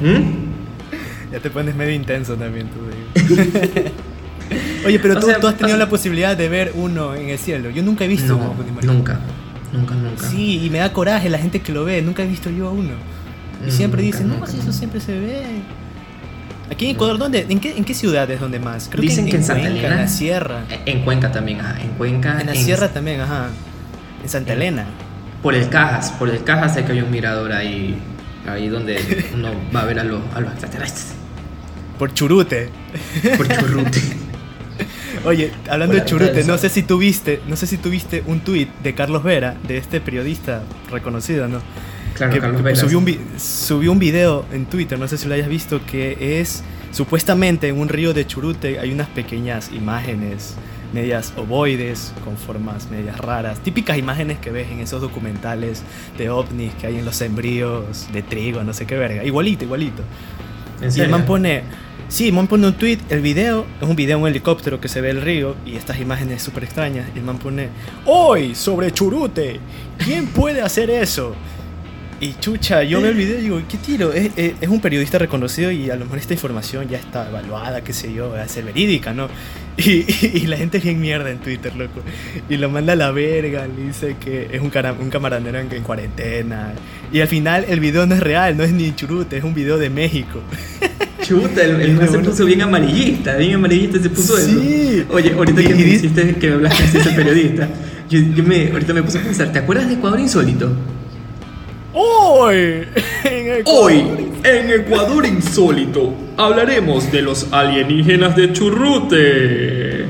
¿Mm? 0.00 1.32
Ya 1.32 1.38
te 1.38 1.50
pones 1.50 1.74
medio 1.76 1.94
intenso 1.94 2.34
también 2.34 2.68
tú. 2.68 2.80
digo. 3.24 3.90
Oye, 4.86 4.98
pero 4.98 5.14
O 5.16 5.20
tú, 5.20 5.26
sea, 5.26 5.38
tú 5.38 5.46
has 5.46 5.54
o 5.54 5.56
tenido 5.56 5.76
sea- 5.76 5.84
la 5.84 5.88
posibilidad 5.90 6.36
de 6.36 6.48
ver 6.48 6.72
uno 6.74 7.14
en 7.14 7.28
el 7.28 7.38
cielo. 7.38 7.70
Yo 7.70 7.82
nunca 7.84 8.04
he 8.04 8.08
visto 8.08 8.36
No, 8.36 8.52
maricón. 8.74 8.96
nunca. 8.96 9.20
Nunca, 9.72 9.94
nunca. 9.94 10.28
Sí, 10.28 10.64
y 10.64 10.70
me 10.70 10.78
da 10.78 10.92
coraje 10.92 11.28
la 11.30 11.38
gente 11.38 11.60
que 11.60 11.70
lo 11.72 11.84
ve. 11.84 12.02
Nunca 12.02 12.24
he 12.24 12.26
visto 12.26 12.50
yo 12.50 12.66
a 12.68 12.72
uno. 12.72 12.90
Y 13.64 13.68
Mm, 13.68 13.70
siempre 13.70 14.02
nunca, 14.02 14.16
dicen, 14.16 14.28
no, 14.28 14.34
nunca, 14.34 14.46
si 14.48 14.54
eso 14.56 14.64
nunca. 14.66 14.78
siempre 14.78 15.00
se 15.00 15.18
ve. 15.20 15.42
Aquí 16.72 16.86
en 16.86 16.90
Ecuador, 16.96 17.18
¿dónde? 17.18 17.46
¿En 17.48 17.60
qué, 17.60 17.76
en 17.76 17.84
qué 17.84 17.94
ciudad 17.94 18.28
es 18.30 18.40
donde 18.40 18.58
más? 18.58 18.88
Creo 18.90 19.02
Dicen 19.02 19.26
que 19.28 19.36
en 19.36 19.44
Santa 19.44 19.62
Cuenca, 19.62 19.78
Elena. 19.78 19.94
En 19.94 20.00
la 20.02 20.08
sierra. 20.08 20.64
En 20.86 21.02
Cuenca 21.04 21.30
también, 21.30 21.60
ajá. 21.60 21.80
En 21.80 21.90
Cuenca. 21.90 22.40
En 22.40 22.46
la 22.48 22.54
sierra 22.54 22.88
también, 22.88 23.20
ajá. 23.20 23.48
En 24.22 24.28
Santa 24.28 24.52
En- 24.54 24.58
Elena. 24.62 24.86
Por 25.42 25.54
el 25.54 25.68
Cajas, 25.68 26.10
por 26.12 26.28
el 26.28 26.42
Cajas 26.44 26.74
sé 26.74 26.84
que 26.84 26.92
hay 26.92 27.00
un 27.00 27.10
mirador 27.10 27.52
ahí, 27.52 27.96
ahí 28.46 28.68
donde 28.68 28.98
uno 29.34 29.50
va 29.74 29.82
a 29.82 29.84
ver 29.86 29.98
a 30.00 30.04
los, 30.04 30.20
a 30.34 30.40
los 30.40 30.50
extraterrestres. 30.52 31.14
Por 31.98 32.12
Churute. 32.14 32.68
Por 33.36 33.48
Churrute. 33.48 34.00
Oye, 35.24 35.52
hablando 35.68 35.94
de 35.96 36.04
Churute, 36.04 36.44
no 36.44 36.56
sé 36.56 36.68
si 36.70 36.82
tuviste, 36.82 37.40
no 37.46 37.56
sé 37.56 37.66
si 37.66 37.76
tuviste 37.76 38.22
un 38.26 38.40
tuit 38.40 38.70
de 38.82 38.94
Carlos 38.94 39.22
Vera, 39.22 39.54
de 39.66 39.76
este 39.76 40.00
periodista 40.00 40.62
reconocido, 40.90 41.46
¿no? 41.48 41.60
Claro, 42.14 42.32
que 42.32 42.40
Carlos 42.40 42.62
Velas. 42.62 42.80
subió 42.80 42.98
un, 42.98 43.04
vi- 43.04 43.20
subió 43.38 43.92
un 43.92 43.98
video 43.98 44.46
en 44.52 44.66
Twitter, 44.66 44.98
no 44.98 45.08
sé 45.08 45.18
si 45.18 45.28
lo 45.28 45.34
hayas 45.34 45.48
visto, 45.48 45.80
que 45.84 46.40
es 46.40 46.62
supuestamente 46.90 47.68
en 47.68 47.78
un 47.78 47.88
río 47.88 48.14
de 48.14 48.26
Churute 48.26 48.78
hay 48.78 48.92
unas 48.92 49.08
pequeñas 49.08 49.70
imágenes 49.72 50.54
medias 50.92 51.32
ovoides, 51.36 52.12
con 52.24 52.36
formas 52.36 52.90
medias 52.90 53.18
raras. 53.18 53.60
Típicas 53.60 53.98
imágenes 53.98 54.38
que 54.38 54.50
ves 54.50 54.70
en 54.70 54.80
esos 54.80 55.00
documentales 55.00 55.82
de 56.18 56.30
ovnis 56.30 56.72
que 56.74 56.86
hay 56.88 56.98
en 56.98 57.04
los 57.04 57.16
sembríos 57.16 58.08
de 58.12 58.22
trigo, 58.22 58.62
no 58.64 58.72
sé 58.72 58.86
qué 58.86 58.96
verga. 58.96 59.24
Igualito, 59.24 59.64
igualito. 59.64 60.02
¿En 60.80 60.90
Y 60.96 61.00
el 61.00 61.08
serio? 61.08 61.10
man 61.10 61.24
pone. 61.26 61.62
Sí, 62.08 62.26
el 62.26 62.32
man 62.34 62.48
pone 62.48 62.66
un 62.66 62.74
tweet, 62.74 62.98
el 63.08 63.20
video, 63.20 63.66
es 63.80 63.88
un 63.88 63.94
video 63.94 64.16
en 64.16 64.22
un 64.24 64.28
helicóptero 64.28 64.80
que 64.80 64.88
se 64.88 65.00
ve 65.00 65.10
el 65.10 65.22
río 65.22 65.54
y 65.64 65.76
estas 65.76 66.00
imágenes 66.00 66.42
súper 66.42 66.64
extrañas. 66.64 67.06
Y 67.14 67.18
el 67.18 67.24
man 67.24 67.38
pone. 67.38 67.68
¡Hoy! 68.04 68.54
Sobre 68.56 68.90
Churute. 68.90 69.60
¿Quién 69.98 70.26
puede 70.26 70.60
hacer 70.60 70.90
eso? 70.90 71.36
Y 72.22 72.34
chucha, 72.38 72.82
yo 72.82 73.00
veo 73.00 73.12
el 73.12 73.16
video 73.16 73.38
y 73.38 73.40
digo, 73.42 73.62
¿qué 73.66 73.78
tiro? 73.78 74.12
Es, 74.12 74.30
es- 74.36 74.52
es 74.60 74.68
un 74.68 74.80
periodista 74.82 75.16
reconocido 75.18 75.70
y 75.70 75.88
a 75.88 75.96
lo 75.96 76.04
mejor 76.04 76.18
esta 76.18 76.34
información 76.34 76.86
ya 76.86 76.98
está 76.98 77.26
evaluada, 77.26 77.80
qué 77.82 77.94
sé 77.94 78.12
yo, 78.12 78.28
va 78.30 78.42
a 78.42 78.48
ser 78.48 78.64
verídica, 78.64 79.14
¿no? 79.14 79.28
Y, 79.78 79.90
y- 80.06 80.30
y 80.34 80.46
la 80.46 80.58
gente 80.58 80.76
es 80.78 80.84
bien 80.84 81.00
mierda 81.00 81.30
en 81.30 81.38
Twitter, 81.38 81.74
loco. 81.74 82.02
Y 82.50 82.58
lo 82.58 82.68
manda 82.68 82.92
a 82.92 82.96
la 82.96 83.10
verga, 83.10 83.66
le 83.66 83.86
dice 83.86 84.16
que 84.22 84.48
es 84.52 84.60
un, 84.60 84.68
cara- 84.68 84.92
un 84.92 85.08
camaranero 85.08 85.58
en, 85.60 85.72
en 85.72 85.82
cuarentena. 85.82 86.74
Y 87.10 87.20
al 87.20 87.28
final 87.28 87.64
el 87.68 87.80
video 87.80 88.04
no 88.04 88.14
es 88.14 88.20
real, 88.20 88.54
no 88.54 88.64
es 88.64 88.72
ni 88.72 88.94
Churute, 88.94 89.38
es 89.38 89.44
un 89.44 89.54
video 89.54 89.78
de 89.78 89.88
México. 89.88 90.40
Chuta, 91.22 91.62
el, 91.64 91.80
el 91.80 91.92
man 91.94 92.06
se 92.10 92.18
puso 92.18 92.44
bien 92.44 92.60
amarillista, 92.60 93.36
bien 93.36 93.54
amarillista 93.54 93.98
se 93.98 94.10
puso 94.10 94.36
Sí. 94.36 95.00
eso. 95.04 95.14
Oye, 95.14 95.32
ahorita 95.32 95.62
Y- 95.62 95.66
que 95.68 95.74
me 95.74 95.80
hiciste, 95.88 96.34
que 96.34 96.48
me 96.48 96.54
hablaste 96.56 96.82
de 96.92 96.98
ese 96.98 97.10
periodista, 97.12 97.66
yo, 98.10 98.18
yo 98.20 98.44
me, 98.44 98.70
ahorita 98.72 98.92
me 98.92 99.02
puse 99.02 99.18
a 99.18 99.22
pensar, 99.22 99.50
¿te 99.52 99.58
acuerdas 99.60 99.88
de 99.88 99.94
Ecuador 99.94 100.20
Insólito? 100.20 100.70
Hoy, 101.92 102.84
en 103.24 103.52
Ecuador. 103.60 103.82
Hoy, 103.84 104.04
en 104.44 104.70
Ecuador 104.70 105.26
Insólito, 105.26 106.14
hablaremos 106.36 107.10
de 107.10 107.22
los 107.22 107.52
alienígenas 107.52 108.36
de 108.36 108.52
Churrute. 108.52 110.04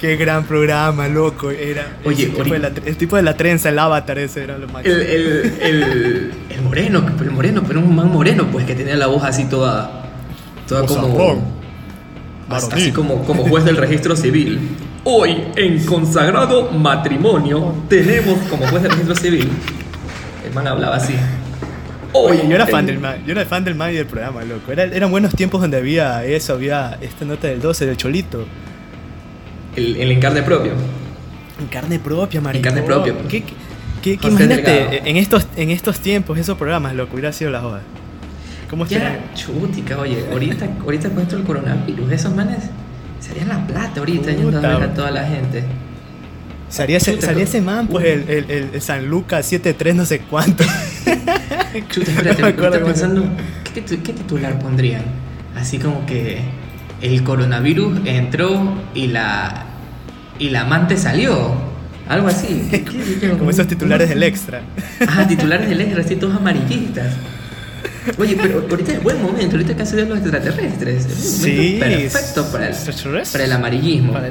Qué 0.00 0.16
gran 0.16 0.44
programa, 0.44 1.08
loco. 1.08 1.50
Era 1.50 1.96
Oye, 2.04 2.24
el, 2.24 2.32
tipo 2.32 2.52
de 2.52 2.58
la, 2.58 2.70
tre- 2.72 2.82
el 2.86 2.96
tipo 2.96 3.16
de 3.16 3.22
la 3.22 3.36
trenza, 3.36 3.68
el 3.68 3.78
avatar 3.78 4.18
ese 4.18 4.44
era 4.44 4.56
lo 4.58 4.66
máximo. 4.68 4.94
El, 4.94 5.00
el, 5.02 5.52
el, 5.60 6.32
el 6.50 6.62
moreno, 6.62 7.04
el 7.20 7.30
moreno, 7.30 7.62
pero 7.66 7.80
un 7.80 7.94
man 7.94 8.10
moreno, 8.10 8.46
pues 8.50 8.64
que 8.66 8.74
tenía 8.74 8.96
la 8.96 9.06
voz 9.06 9.22
así 9.24 9.44
toda, 9.44 10.04
toda 10.66 10.86
como, 10.86 11.08
Vozarrón. 11.08 11.40
así 12.48 12.66
Varonil. 12.68 12.92
como, 12.94 13.24
como 13.24 13.44
juez 13.48 13.64
del 13.64 13.76
registro 13.76 14.16
civil. 14.16 14.58
Hoy, 15.04 15.44
en 15.56 15.84
consagrado 15.84 16.70
matrimonio, 16.72 17.74
tenemos 17.88 18.38
como 18.50 18.66
juez 18.68 18.82
del 18.82 18.92
registro 18.92 19.14
civil. 19.16 19.48
El 20.58 20.64
man 20.64 20.72
hablaba 20.72 20.96
así. 20.96 21.14
Oye, 22.14 22.48
yo 22.48 22.54
era 22.54 22.66
fan 22.66 22.80
en- 22.80 22.86
del 22.86 22.98
man, 22.98 23.16
yo 23.26 23.32
era 23.32 23.44
fan 23.44 23.62
del 23.62 23.74
man 23.74 23.90
y 23.90 23.96
del 23.96 24.06
programa, 24.06 24.42
loco. 24.42 24.72
Era- 24.72 24.84
eran 24.84 25.10
buenos 25.10 25.34
tiempos 25.34 25.60
donde 25.60 25.76
había 25.76 26.24
eso, 26.24 26.54
había 26.54 26.96
esta 27.02 27.26
nota 27.26 27.48
del 27.48 27.60
12 27.60 27.84
del 27.84 27.96
Cholito. 27.98 28.46
El, 29.76 29.96
el 29.96 30.12
encarne 30.12 30.42
propio. 30.42 30.72
En 31.60 31.66
carne 31.66 31.98
propia, 31.98 32.40
maricón. 32.40 32.62
carne 32.72 32.82
propia. 32.86 33.14
¿Qué, 33.28 33.42
qué- 33.42 34.16
qué- 34.16 34.28
imagínate, 34.28 34.62
Delgado. 34.62 34.92
en 35.04 35.16
estos, 35.18 35.46
en 35.56 35.70
estos 35.70 36.00
tiempos, 36.00 36.38
esos 36.38 36.56
programas, 36.56 36.94
loco, 36.94 37.12
hubiera 37.14 37.32
sido 37.32 37.50
la 37.50 37.60
joda. 37.60 37.82
¿Cómo 38.70 38.86
Ya, 38.86 39.20
chutica, 39.34 39.98
oye, 39.98 40.24
ahorita, 40.32 40.66
ahorita 40.82 41.08
esto 41.20 41.36
del 41.36 41.44
coronavirus, 41.44 42.12
esos 42.12 42.34
manes 42.34 42.64
serían 43.20 43.48
la 43.48 43.66
plata 43.66 44.00
ahorita 44.00 44.30
yendo 44.32 44.56
a 44.56 44.60
Puta. 44.62 44.78
ver 44.78 44.82
a 44.90 44.94
toda 44.94 45.10
la 45.10 45.24
gente. 45.24 45.64
Salía 46.68 46.96
ese, 46.96 47.20
salía 47.20 47.44
ese 47.44 47.60
man, 47.60 47.86
pues, 47.86 48.04
el, 48.06 48.28
el, 48.28 48.50
el- 48.50 48.70
el 48.74 48.82
San 48.82 49.06
Lucas 49.08 49.46
73 49.46 49.94
no 49.94 50.04
sé 50.04 50.20
cuánto. 50.20 50.64
Chuta, 51.90 52.10
No 52.12 52.18
espérate, 52.18 52.42
me 52.42 52.42
me 52.42 52.48
acuerdo 52.54 52.74
estoy 52.76 52.92
pensando, 52.92 53.24
¿qué, 53.74 53.82
qué 53.84 54.12
titular 54.12 54.58
pondrían? 54.58 55.02
Así 55.56 55.78
como 55.78 56.04
que 56.06 56.40
el 57.02 57.22
coronavirus 57.22 58.00
entró 58.04 58.74
y 58.94 59.06
la 59.08 59.66
y 60.38 60.50
la 60.50 60.62
amante 60.62 60.96
salió. 60.96 61.54
Algo 62.08 62.28
así. 62.28 62.66
¿Qué- 62.70 62.84
qué- 62.84 63.30
Como 63.38 63.50
esos 63.50 63.66
titulares 63.66 64.08
del 64.08 64.22
extra. 64.22 64.62
Ah, 65.06 65.26
titulares 65.28 65.68
del 65.68 65.80
extra, 65.80 66.02
así 66.02 66.16
todos 66.16 66.36
amarillistas. 66.36 67.14
Oye, 68.18 68.36
pero 68.40 68.64
ahorita 68.70 68.92
es 68.92 69.02
buen 69.02 69.20
momento, 69.22 69.56
ahorita 69.56 69.76
que 69.76 69.82
hace 69.82 69.96
de 69.96 70.06
los 70.06 70.18
extraterrestres. 70.18 71.04
Es 71.06 71.42
un 71.44 71.50
momento 71.56 71.86
perfecto 71.86 72.52
para 72.52 72.68
el, 72.68 72.74
para 73.32 73.44
el 73.44 73.52
amarillismo. 73.52 74.12
Para, 74.12 74.30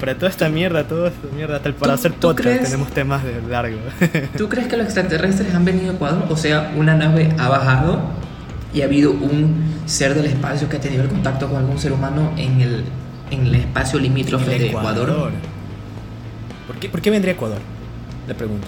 para 0.00 0.14
toda 0.14 0.28
esta 0.28 0.48
mierda, 0.48 0.84
toda 0.86 1.08
esta 1.08 1.28
mierda, 1.34 1.56
hasta 1.56 1.72
para 1.72 1.92
¿Tú- 1.94 1.98
hacer 2.00 2.12
podcast 2.12 2.40
crees? 2.40 2.62
tenemos 2.64 2.90
temas 2.92 3.22
de 3.24 3.40
largo. 3.48 3.78
¿Tú 4.36 4.48
crees 4.48 4.68
que 4.68 4.76
los 4.76 4.86
extraterrestres 4.86 5.54
han 5.54 5.64
venido 5.64 5.90
a 5.90 5.94
Ecuador? 5.94 6.24
O 6.28 6.36
sea, 6.36 6.72
una 6.76 6.94
nave 6.94 7.32
ha 7.38 7.48
bajado 7.48 8.00
y 8.74 8.82
ha 8.82 8.84
habido 8.84 9.10
un 9.12 9.64
ser 9.86 10.14
del 10.14 10.26
espacio 10.26 10.68
que 10.68 10.76
ha 10.76 10.80
tenido 10.80 11.02
el 11.02 11.08
contacto 11.08 11.48
con 11.48 11.56
algún 11.56 11.78
ser 11.78 11.92
humano 11.92 12.32
en 12.36 12.60
el, 12.60 12.84
en 13.30 13.46
el 13.46 13.54
espacio 13.54 13.98
limítrofe 13.98 14.58
de 14.58 14.66
Ecuador. 14.68 15.30
¿Por 16.66 16.76
qué, 16.76 16.88
¿Por 16.88 17.00
qué 17.00 17.10
vendría 17.10 17.32
Ecuador? 17.34 17.58
Le 18.28 18.34
pregunto. 18.34 18.66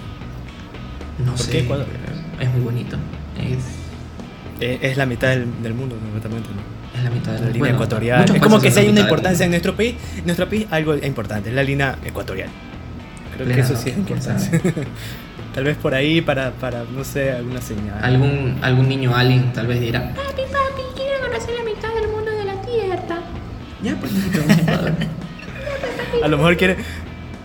No 1.24 1.32
¿Por 1.32 1.40
sé. 1.40 1.50
qué 1.50 1.58
Ecuador? 1.60 1.86
Es 2.40 2.50
muy 2.52 2.60
bonito. 2.60 2.96
Es, 3.36 3.64
Eh, 4.60 4.78
es 4.82 4.96
la 4.96 5.06
mitad 5.06 5.28
del, 5.28 5.46
del 5.62 5.74
mundo, 5.74 5.96
completamente. 5.96 6.48
¿no? 6.50 6.77
Es 6.98 7.04
la 7.04 7.10
mitad 7.10 7.32
de 7.32 7.40
La 7.40 7.46
línea 7.46 7.58
bueno, 7.60 7.74
ecuatorial. 7.76 8.30
Es 8.34 8.42
como 8.42 8.60
que 8.60 8.70
si 8.70 8.80
hay 8.80 8.88
una 8.88 9.00
importancia 9.00 9.44
en 9.44 9.50
nuestro 9.50 9.74
país, 9.74 9.94
en 10.16 10.24
nuestro 10.24 10.48
país 10.48 10.66
algo 10.70 10.96
importante, 10.96 11.48
es 11.48 11.54
la 11.54 11.62
línea 11.62 11.96
ecuatorial. 12.04 12.48
Creo 13.34 13.46
que 13.46 13.54
Plena 13.54 13.64
eso 13.64 13.74
no, 13.74 13.80
sí 13.80 13.90
es 13.90 13.98
importante. 13.98 14.60
Tal 15.54 15.64
vez 15.64 15.76
por 15.76 15.94
ahí 15.94 16.20
para, 16.20 16.52
para, 16.52 16.84
no 16.84 17.04
sé, 17.04 17.32
alguna 17.32 17.60
señal. 17.60 17.98
Algún, 18.02 18.58
algún 18.62 18.88
niño 18.88 19.16
alien 19.16 19.52
tal 19.52 19.66
vez 19.66 19.80
dirá, 19.80 20.14
Papi, 20.14 20.42
papi, 20.42 20.82
quiero 20.94 21.26
conocer 21.26 21.54
la 21.54 21.64
mitad 21.64 21.94
del 21.94 22.08
mundo 22.10 22.30
de 22.30 22.44
la 22.44 22.60
Tierra. 22.62 23.20
ya 23.82 23.96
pues 23.96 24.12
a 26.22 26.28
lo 26.28 26.36
mejor 26.36 26.56
quieren, 26.56 26.76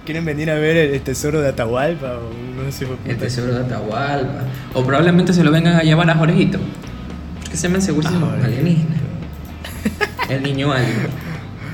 quieren 0.05 0.25
venir 0.25 0.51
a 0.51 0.55
ver 0.55 0.77
el, 0.77 0.93
el 0.93 1.01
tesoro 1.01 1.41
de 1.41 1.49
Atahualpa 1.49 2.17
o 2.17 2.63
no 2.63 2.71
sé. 2.71 2.87
El 3.05 3.17
tesoro 3.17 3.53
de 3.53 3.61
Atahualpa. 3.61 4.43
O 4.73 4.83
probablemente 4.83 5.33
se 5.33 5.43
lo 5.43 5.51
vengan 5.51 5.77
a 5.77 5.81
llevar 5.81 6.09
a 6.09 6.15
Jorgito. 6.15 6.59
Porque 7.41 7.57
se 7.57 7.69
me 7.69 7.81
segurísimo 7.81 8.27
A 8.27 8.41
Jorgito. 8.41 8.87
El 10.29 10.43
niño 10.43 10.71
alien. 10.71 11.07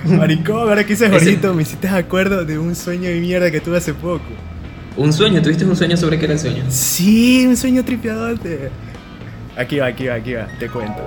Maricón, 0.05 0.69
ahora 0.69 0.85
que 0.85 0.93
hice 0.93 1.09
Jorgito, 1.09 1.53
me 1.53 1.63
hiciste 1.63 1.87
acuerdo 1.87 2.45
de 2.45 2.57
un 2.57 2.75
sueño 2.75 3.09
de 3.09 3.19
mierda 3.19 3.51
que 3.51 3.59
tuve 3.59 3.77
hace 3.77 3.93
poco. 3.93 4.23
Un 4.97 5.13
sueño, 5.13 5.41
¿tuviste 5.41 5.65
un 5.65 5.75
sueño 5.75 5.95
sobre 5.97 6.17
qué 6.17 6.25
era 6.25 6.33
el 6.33 6.39
sueño? 6.39 6.63
Sí, 6.69 7.45
un 7.45 7.55
sueño 7.55 7.83
tripiadote. 7.85 8.69
Aquí 9.57 9.79
va, 9.79 9.87
aquí 9.87 10.07
va, 10.07 10.15
aquí 10.15 10.33
va, 10.33 10.47
te 10.57 10.69
cuento. 10.69 11.03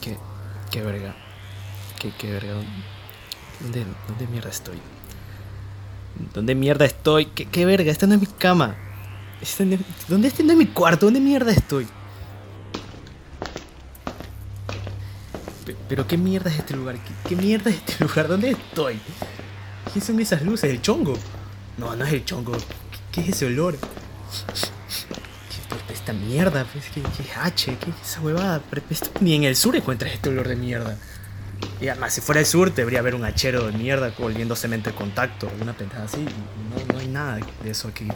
¿Qué, 0.00 0.16
qué 0.70 0.82
verga? 0.82 1.14
¿Qué, 2.00 2.12
qué 2.18 2.32
verga? 2.32 2.52
¿Dónde, 3.60 3.84
¿Dónde 4.08 4.26
mierda 4.26 4.50
estoy? 4.50 4.78
¿Dónde 6.34 6.54
mierda 6.54 6.84
estoy? 6.84 7.26
¿Qué, 7.26 7.46
qué 7.46 7.64
verga? 7.64 7.90
Esta 7.92 8.06
no 8.06 8.14
es 8.14 8.20
mi 8.20 8.26
cama. 8.26 8.76
¿Dónde 10.08 10.28
este 10.28 10.42
no 10.42 10.52
es 10.52 10.58
mi 10.58 10.66
cuarto? 10.66 11.06
¿Dónde 11.06 11.20
mierda 11.20 11.52
estoy? 11.52 11.86
Pe- 15.64 15.76
Pero 15.88 16.06
qué 16.06 16.16
mierda 16.16 16.50
es 16.50 16.58
este 16.58 16.74
lugar? 16.76 16.96
¿Qué, 17.28 17.36
mierda 17.36 17.70
es 17.70 17.76
este 17.76 18.04
lugar? 18.04 18.28
¿Dónde 18.28 18.50
estoy? 18.50 18.98
¿Qué 19.92 20.00
son 20.00 20.20
esas 20.20 20.42
luces? 20.42 20.70
¿El 20.70 20.82
chongo? 20.82 21.14
No, 21.76 21.94
no 21.94 22.04
es 22.04 22.12
el 22.12 22.24
chongo. 22.24 22.52
¿Qué, 23.12 23.20
es 23.22 23.28
ese 23.28 23.46
olor? 23.46 23.76
¿Qué- 23.78 25.92
Esta 25.92 26.12
mierda, 26.12 26.64
pues, 26.72 26.84
¿qué, 26.92 27.00
es 27.00 27.36
H? 27.36 27.76
¿Qué 27.78 27.90
es 27.90 27.96
esa 28.10 28.20
huevada? 28.20 28.60
Esto- 28.90 29.10
ni 29.20 29.34
en 29.34 29.44
el 29.44 29.56
sur 29.56 29.76
encuentras 29.76 30.12
este 30.12 30.28
olor 30.30 30.48
de 30.48 30.56
mierda. 30.56 30.96
Y 31.80 31.88
además, 31.88 32.12
si 32.14 32.20
fuera 32.20 32.40
el 32.40 32.46
sur, 32.46 32.72
debería 32.74 33.00
haber 33.00 33.14
un 33.14 33.24
hachero 33.24 33.66
de 33.66 33.72
mierda 33.76 34.12
oliendo 34.18 34.56
cemento 34.56 34.90
de 34.90 34.96
contacto, 34.96 35.48
alguna 35.48 35.72
pendejada 35.72 36.06
así. 36.06 36.24
No, 36.24 36.92
no 36.94 36.98
hay 37.00 37.08
nada 37.08 37.38
de 37.62 37.70
eso 37.70 37.88
aquí. 37.88 38.08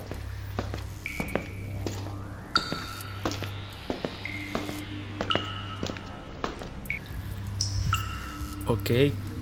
Ok, 8.67 8.91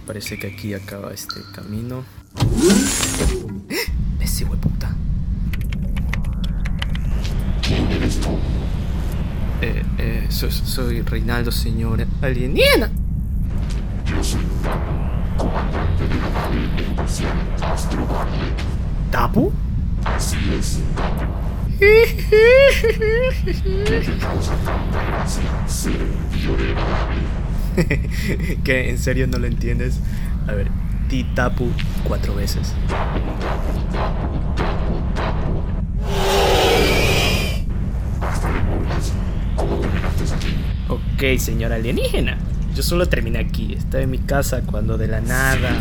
parece 0.07 0.39
que 0.39 0.47
aquí 0.47 0.73
acaba 0.73 1.13
este 1.13 1.41
camino. 1.55 2.05
Ese 4.21 4.45
hueputa. 4.45 4.97
Eh, 9.63 9.85
eh, 9.99 10.27
soy, 10.31 10.51
soy 10.51 11.03
Reinaldo, 11.03 11.53
señor 11.53 12.07
alienígena. 12.23 12.91
¿Tapu? 19.11 19.53
¿Qué? 28.65 28.91
¿En 28.91 28.99
serio 28.99 29.27
no 29.27 29.39
lo 29.39 29.47
entiendes? 29.47 30.01
A 30.47 30.53
ver, 30.53 30.69
ti 31.09 31.25
tapu 31.35 31.71
cuatro 32.05 32.35
veces. 32.35 32.75
Ok, 40.89 41.39
señora 41.39 41.77
alienígena. 41.77 42.39
Yo 42.75 42.83
solo 42.83 43.07
terminé 43.09 43.39
aquí. 43.39 43.75
Estaba 43.75 44.03
en 44.03 44.11
mi 44.11 44.19
casa 44.19 44.63
cuando 44.63 44.97
de 44.97 45.09
la 45.09 45.21
nada. 45.21 45.81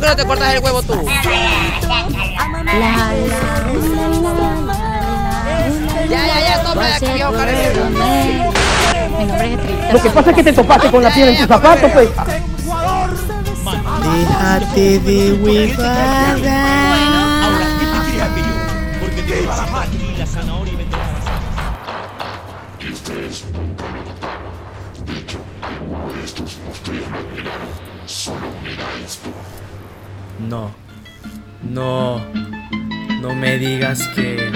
qué 0.00 0.06
no 0.06 0.16
te 0.16 0.24
cortas 0.24 0.54
el 0.54 0.62
huevo 0.62 0.82
tú? 0.82 0.94
Ya, 6.08 6.26
ya, 6.26 6.40
ya, 6.40 6.62
toma 6.62 6.86
de 6.86 6.94
aquí, 6.94 7.06
viejo. 7.12 7.32
Mi 9.18 9.24
nombre 9.24 9.52
es. 9.52 9.92
Lo 9.92 10.02
que 10.02 10.10
pasa 10.10 10.30
es 10.30 10.36
que 10.36 10.44
te 10.44 10.52
topaste 10.52 10.90
con 10.90 11.02
la 11.02 11.10
piel 11.12 11.28
en 11.30 11.38
tus 11.38 11.46
zapatos, 11.46 11.90
pues. 11.92 12.08
Déjate 14.02 14.98
de 15.00 15.32
huevada. 15.42 16.87
No, 31.78 32.20
no 33.22 33.34
me 33.34 33.56
digas 33.58 34.00
que... 34.08 34.50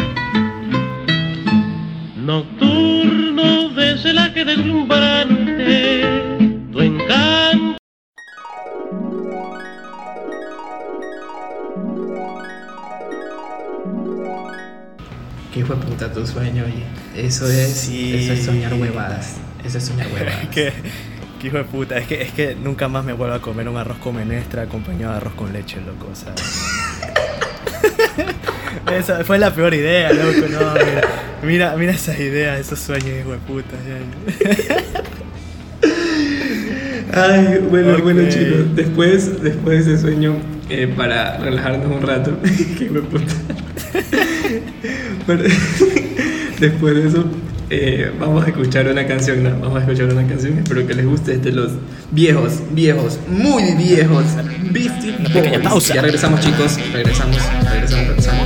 Nocturno 2.16 3.68
de 3.70 3.96
celaje 3.98 4.44
deslumbrante, 4.44 6.02
tu 6.72 6.80
encanto. 6.80 7.78
Qué 15.52 15.60
hijo 15.60 15.74
de 15.74 15.84
puta 15.86 16.12
tu 16.12 16.26
sueño, 16.26 16.64
oye. 16.64 16.84
Eso 17.26 17.46
es, 17.48 17.72
Sí. 17.72 18.14
eso 18.16 18.32
es 18.32 18.44
soñar 18.46 18.72
huevadas. 18.74 19.36
Eso 19.64 19.78
es 19.78 19.84
soñar 19.84 20.06
huevadas. 20.12 20.48
¿Qué, 20.48 20.72
qué 21.40 21.46
hijo 21.48 21.58
de 21.58 21.64
puta, 21.64 21.98
es 21.98 22.06
que, 22.06 22.22
es 22.22 22.32
que 22.32 22.54
nunca 22.54 22.88
más 22.88 23.04
me 23.04 23.12
vuelvo 23.12 23.34
a 23.34 23.40
comer 23.42 23.68
un 23.68 23.76
arroz 23.76 23.98
con 23.98 24.16
menestra 24.16 24.62
acompañado 24.62 25.12
de 25.12 25.18
arroz 25.18 25.34
con 25.34 25.52
leche, 25.52 25.80
loco, 25.80 26.08
o 26.10 26.16
sea... 26.16 26.34
Esa 28.98 29.24
fue 29.24 29.38
la 29.38 29.54
peor 29.54 29.74
idea, 29.74 30.12
loco, 30.12 30.48
no, 30.50 30.74
mira, 30.74 31.02
mira, 31.42 31.76
mira 31.76 31.92
esas 31.92 32.18
ideas, 32.18 32.60
esos 32.60 32.78
sueños, 32.78 33.10
hijo 33.20 33.32
de 33.32 33.38
puta. 33.38 33.76
ya. 33.86 34.92
Ay, 37.14 37.58
bueno, 37.70 37.98
bueno 37.98 38.28
chicos, 38.28 38.74
después, 38.74 39.42
después 39.42 39.84
de 39.84 39.94
ese 39.94 40.02
sueño, 40.02 40.36
eh, 40.70 40.92
para 40.96 41.36
relajarnos 41.38 41.90
un 41.90 42.02
rato, 42.02 42.32
puta. 43.10 43.34
Bueno, 45.26 45.44
después 46.58 46.94
de 46.94 47.08
eso, 47.08 47.24
eh, 47.74 48.12
vamos 48.20 48.44
a 48.44 48.48
escuchar 48.48 48.86
una 48.86 49.06
canción, 49.06 49.42
¿no? 49.42 49.50
vamos 49.58 49.76
a 49.76 49.80
escuchar 49.80 50.12
una 50.12 50.26
canción, 50.26 50.58
espero 50.58 50.86
que 50.86 50.92
les 50.92 51.06
guste, 51.06 51.32
es 51.32 51.42
de 51.42 51.52
los 51.52 51.72
viejos, 52.10 52.60
viejos, 52.72 53.18
muy 53.26 53.72
viejos, 53.74 54.24
Beastie 54.70 55.12
pequeña 55.12 55.58
Boys. 55.58 55.62
pausa. 55.62 55.94
Ya 55.94 56.02
regresamos 56.02 56.40
chicos, 56.40 56.78
regresamos, 56.92 57.38
regresamos, 57.72 58.08
regresamos. 58.08 58.41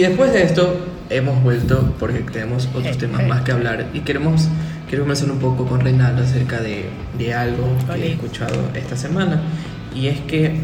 Y 0.00 0.02
después 0.02 0.32
de 0.32 0.44
esto 0.44 0.78
hemos 1.10 1.42
vuelto 1.42 1.94
porque 1.98 2.20
tenemos 2.20 2.70
otros 2.74 2.96
temas 2.96 3.26
más 3.26 3.42
que 3.42 3.52
hablar 3.52 3.90
y 3.92 4.00
queremos 4.00 4.48
quiero 4.88 5.04
conversar 5.04 5.30
un 5.30 5.38
poco 5.40 5.66
con 5.66 5.80
Reinaldo 5.80 6.22
acerca 6.22 6.58
de, 6.62 6.86
de 7.18 7.34
algo 7.34 7.76
que 7.92 8.06
he 8.06 8.12
escuchado 8.12 8.70
esta 8.74 8.96
semana 8.96 9.42
y 9.94 10.06
es 10.06 10.18
que 10.20 10.56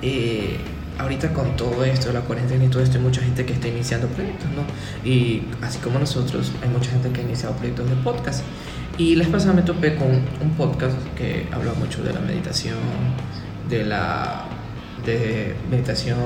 eh, 0.00 0.58
ahorita 0.96 1.32
con 1.32 1.56
todo 1.56 1.84
esto, 1.84 2.12
la 2.12 2.20
cuarentena 2.20 2.64
y 2.64 2.68
todo 2.68 2.84
esto, 2.84 2.98
hay 2.98 3.02
mucha 3.02 3.20
gente 3.20 3.44
que 3.44 3.52
está 3.52 3.66
iniciando 3.66 4.06
proyectos, 4.06 4.46
¿no? 4.50 4.62
Y 5.10 5.42
así 5.60 5.78
como 5.78 5.98
nosotros, 5.98 6.52
hay 6.62 6.68
mucha 6.68 6.92
gente 6.92 7.10
que 7.10 7.22
ha 7.22 7.24
iniciado 7.24 7.56
proyectos 7.56 7.90
de 7.90 7.96
podcast. 7.96 8.44
Y 8.96 9.16
la 9.16 9.26
pasada 9.26 9.54
me 9.54 9.62
topé 9.62 9.96
con 9.96 10.06
un 10.08 10.50
podcast 10.56 10.96
que 11.16 11.48
habla 11.50 11.72
mucho 11.72 12.04
de 12.04 12.12
la 12.12 12.20
meditación, 12.20 12.78
de 13.68 13.86
la 13.86 14.44
de 15.04 15.56
meditación, 15.68 16.18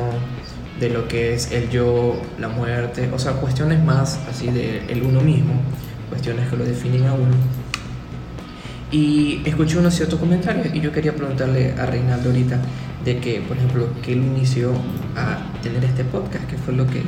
de 0.80 0.90
lo 0.90 1.08
que 1.08 1.34
es 1.34 1.52
el 1.52 1.70
yo, 1.70 2.20
la 2.38 2.48
muerte, 2.48 3.08
o 3.12 3.18
sea, 3.18 3.32
cuestiones 3.32 3.82
más 3.82 4.20
así 4.28 4.48
de 4.48 4.82
el 4.88 5.02
uno 5.02 5.20
mismo, 5.20 5.54
cuestiones 6.10 6.48
que 6.48 6.56
lo 6.56 6.64
definen 6.64 7.06
a 7.06 7.14
uno. 7.14 7.34
Y 8.92 9.42
escuché 9.44 9.78
unos 9.78 9.94
ciertos 9.94 10.20
comentarios 10.20 10.68
y 10.72 10.80
yo 10.80 10.92
quería 10.92 11.14
preguntarle 11.14 11.72
a 11.72 11.86
Reinaldo 11.86 12.28
ahorita 12.28 12.60
de 13.04 13.18
que, 13.18 13.40
por 13.40 13.56
ejemplo, 13.56 13.88
que 14.02 14.12
él 14.12 14.18
inició 14.18 14.72
a 15.16 15.38
tener 15.62 15.84
este 15.84 16.04
podcast, 16.04 16.44
que 16.46 16.56
fue 16.56 16.74
lo 16.74 16.86
que, 16.86 17.02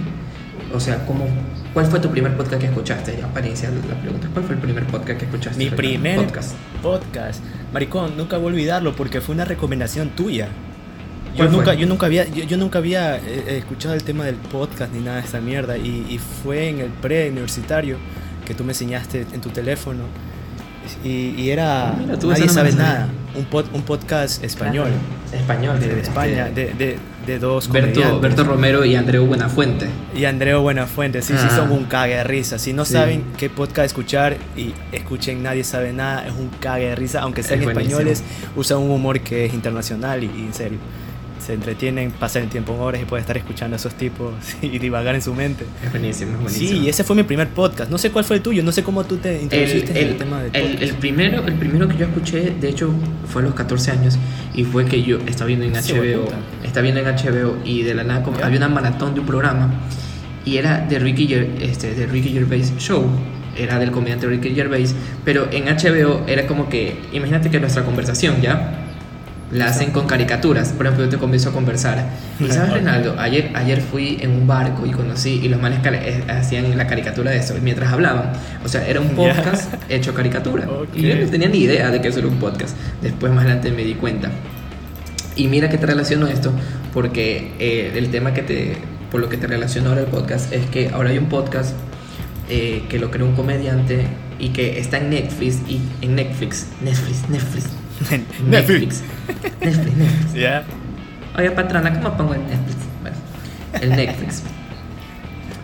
o 0.74 0.80
sea, 0.80 1.04
¿cómo, 1.06 1.26
¿cuál 1.74 1.86
fue 1.86 2.00
tu 2.00 2.10
primer 2.10 2.36
podcast 2.36 2.60
que 2.60 2.68
escuchaste? 2.68 3.16
Ya 3.20 3.28
para 3.28 3.46
iniciar 3.46 3.72
la 3.88 4.00
pregunta, 4.00 4.28
¿cuál 4.32 4.44
fue 4.44 4.54
el 4.56 4.60
primer 4.60 4.86
podcast 4.86 5.18
que 5.18 5.24
escuchaste? 5.26 5.58
Mi 5.58 5.70
primer 5.70 6.24
podcast. 6.24 6.54
podcast. 6.82 7.44
Maricón, 7.72 8.16
nunca 8.16 8.38
voy 8.38 8.46
a 8.46 8.54
olvidarlo 8.54 8.96
porque 8.96 9.20
fue 9.20 9.34
una 9.34 9.44
recomendación 9.44 10.10
tuya. 10.10 10.48
Yo 11.36 11.48
nunca, 11.48 11.74
yo 11.74 11.86
nunca 11.86 12.06
había, 12.06 12.24
yo, 12.28 12.44
yo 12.44 12.56
nunca 12.56 12.78
había 12.78 13.16
eh, 13.16 13.20
eh, 13.26 13.58
escuchado 13.58 13.94
el 13.94 14.02
tema 14.02 14.24
del 14.24 14.34
podcast 14.36 14.92
ni 14.92 15.00
nada 15.00 15.20
de 15.20 15.26
esa 15.26 15.40
mierda. 15.40 15.76
Y, 15.78 16.06
y 16.08 16.18
fue 16.18 16.68
en 16.68 16.80
el 16.80 16.90
pre-universitario 16.90 17.96
que 18.44 18.54
tú 18.54 18.64
me 18.64 18.72
enseñaste 18.72 19.26
en 19.32 19.40
tu 19.40 19.50
teléfono. 19.50 20.02
Y, 21.04 21.34
y 21.36 21.50
era 21.50 21.94
Mira, 21.98 22.18
tú 22.18 22.30
Nadie 22.30 22.46
no 22.46 22.52
sabe 22.52 22.72
nada. 22.72 23.08
Un, 23.36 23.48
pod- 23.48 23.66
un 23.74 23.82
podcast 23.82 24.42
español. 24.42 24.88
Español. 25.32 25.78
De, 25.78 25.88
de 25.94 26.00
España, 26.00 26.46
de, 26.48 26.72
de, 26.72 26.98
de 27.26 27.38
dos 27.38 27.70
Berto. 27.70 28.18
Berto 28.20 28.42
Romero 28.42 28.84
y 28.86 28.96
Andreu 28.96 29.26
Buenafuente. 29.26 29.86
Y 30.16 30.24
Andreo 30.24 30.62
Buenafuente, 30.62 31.20
sí, 31.20 31.34
sí, 31.36 31.46
Ah. 31.50 31.54
son 31.56 31.72
un 31.72 31.84
cague 31.84 32.16
de 32.16 32.24
risa. 32.24 32.58
Si 32.58 32.72
no 32.72 32.86
Sí. 32.86 32.94
saben 32.94 33.22
qué 33.36 33.50
podcast 33.50 33.84
escuchar 33.86 34.38
y 34.56 34.72
escuchen 34.90 35.42
Nadie 35.42 35.62
sabe 35.62 35.92
nada, 35.92 36.26
es 36.26 36.32
un 36.32 36.48
cague 36.58 36.86
de 36.88 36.94
risa. 36.96 37.20
Aunque 37.20 37.42
sean 37.42 37.60
Es 37.62 37.68
españoles, 37.68 38.24
usan 38.56 38.78
un 38.78 38.90
humor 38.90 39.20
que 39.20 39.44
es 39.44 39.52
internacional 39.52 40.24
y, 40.24 40.26
y 40.34 40.46
en 40.46 40.54
serio. 40.54 40.78
Se 41.48 41.54
entretienen, 41.54 42.10
pasan 42.10 42.42
el 42.42 42.50
tiempo 42.50 42.74
en 42.74 42.80
horas 42.80 43.00
y 43.00 43.06
pueden 43.06 43.22
estar 43.22 43.34
escuchando 43.38 43.74
a 43.74 43.78
esos 43.78 43.94
tipos 43.94 44.34
y 44.60 44.78
divagar 44.78 45.14
en 45.14 45.22
su 45.22 45.32
mente. 45.32 45.64
Es 45.82 45.90
buenísimo, 45.90 46.32
es 46.32 46.42
buenísimo. 46.42 46.82
Sí, 46.82 46.88
ese 46.90 47.04
fue 47.04 47.16
mi 47.16 47.22
primer 47.22 47.48
podcast. 47.48 47.90
No 47.90 47.96
sé 47.96 48.10
cuál 48.10 48.26
fue 48.26 48.36
el 48.36 48.42
tuyo, 48.42 48.62
no 48.62 48.70
sé 48.70 48.82
cómo 48.82 49.02
tú 49.04 49.16
te 49.16 49.34
el, 49.36 49.42
introduciste 49.44 49.92
en 49.92 49.96
el- 49.96 50.08
el 50.08 50.16
tema 50.18 50.42
de 50.42 50.50
el- 50.60 50.82
el 50.82 50.94
primero, 50.96 51.42
el 51.46 51.54
primero 51.54 51.88
que 51.88 51.96
yo 51.96 52.04
escuché, 52.04 52.52
de 52.60 52.68
hecho, 52.68 52.92
fue 53.32 53.40
a 53.40 53.46
los 53.46 53.54
14 53.54 53.92
años 53.92 54.18
y 54.54 54.64
fue 54.64 54.84
que 54.84 55.02
yo 55.02 55.20
estaba 55.26 55.48
viendo 55.48 55.64
en 55.64 55.74
Sí, 55.82 55.94
HBO, 55.94 56.28
estaba 56.62 56.82
viendo 56.82 57.00
en 57.00 57.06
HBO 57.06 57.56
y 57.64 57.82
de 57.82 57.94
la 57.94 58.04
nada 58.04 58.22
había 58.44 58.58
una 58.58 58.68
maratón 58.68 59.14
de 59.14 59.20
un 59.20 59.26
programa 59.26 59.72
y 60.44 60.58
era 60.58 60.80
de 60.86 60.98
Ricky, 60.98 61.32
este, 61.62 61.94
de 61.94 62.06
Ricky 62.08 62.28
Gervais 62.28 62.74
Show, 62.76 63.06
era 63.56 63.78
del 63.78 63.90
comediante 63.90 64.26
Ricky 64.26 64.54
Gervais, 64.54 64.94
pero 65.24 65.48
en 65.50 65.64
HBO 65.66 66.24
era 66.26 66.46
como 66.46 66.68
que, 66.68 66.94
imagínate 67.14 67.48
que 67.50 67.58
nuestra 67.58 67.84
conversación 67.84 68.42
ya 68.42 68.77
la 69.50 69.66
hacen 69.66 69.90
con 69.90 70.06
caricaturas. 70.06 70.70
Por 70.70 70.86
ejemplo, 70.86 71.04
yo 71.04 71.10
te 71.10 71.18
comienzo 71.18 71.50
a 71.50 71.52
conversar. 71.52 72.10
Y 72.38 72.48
sabes, 72.50 72.72
Reinaldo, 72.72 73.16
ayer, 73.18 73.50
ayer 73.54 73.80
fui 73.80 74.18
en 74.20 74.30
un 74.30 74.46
barco 74.46 74.86
y 74.86 74.90
conocí, 74.90 75.40
y 75.42 75.48
los 75.48 75.60
manes 75.60 75.80
eh, 75.84 76.24
hacían 76.28 76.76
la 76.76 76.86
caricatura 76.86 77.30
de 77.30 77.38
eso 77.38 77.54
mientras 77.62 77.92
hablaban. 77.92 78.32
O 78.64 78.68
sea, 78.68 78.86
era 78.86 79.00
un 79.00 79.10
podcast 79.10 79.72
hecho 79.88 80.14
caricatura. 80.14 80.68
Ok. 80.68 80.88
Y 80.94 81.02
yo 81.02 81.16
no 81.16 81.26
tenía 81.26 81.48
ni 81.48 81.58
idea 81.58 81.90
de 81.90 82.00
que 82.00 82.08
eso 82.08 82.18
era 82.18 82.28
un 82.28 82.38
podcast. 82.38 82.76
Después, 83.02 83.32
más 83.32 83.44
adelante, 83.44 83.70
me 83.72 83.84
di 83.84 83.94
cuenta. 83.94 84.30
Y 85.36 85.46
mira 85.46 85.68
que 85.68 85.78
te 85.78 85.86
relaciono 85.86 86.26
esto, 86.26 86.52
porque 86.92 87.52
eh, 87.58 87.92
el 87.94 88.10
tema 88.10 88.34
que 88.34 88.42
te, 88.42 88.76
por 89.10 89.20
lo 89.20 89.28
que 89.28 89.36
te 89.36 89.46
relaciono 89.46 89.90
ahora 89.90 90.02
el 90.02 90.08
podcast, 90.08 90.52
es 90.52 90.66
que 90.66 90.88
ahora 90.88 91.10
hay 91.10 91.18
un 91.18 91.28
podcast 91.28 91.74
eh, 92.48 92.82
que 92.88 92.98
lo 92.98 93.10
creó 93.10 93.26
un 93.26 93.36
comediante 93.36 94.06
y 94.40 94.48
que 94.48 94.78
está 94.80 94.98
en 94.98 95.10
Netflix, 95.10 95.58
y 95.68 95.80
en 96.02 96.16
Netflix, 96.16 96.66
Netflix, 96.82 97.28
Netflix, 97.28 97.66
Netflix, 98.48 99.02
Netflix, 99.60 99.96
Netflix. 99.96 100.34
Ya. 100.34 100.64
Oye, 101.36 101.50
patrona, 101.50 101.92
¿cómo 101.94 102.16
pongo 102.16 102.34
el 102.34 102.40
Netflix? 102.40 102.76
Bueno, 103.02 103.16
el 103.80 103.90
Netflix. 103.90 104.42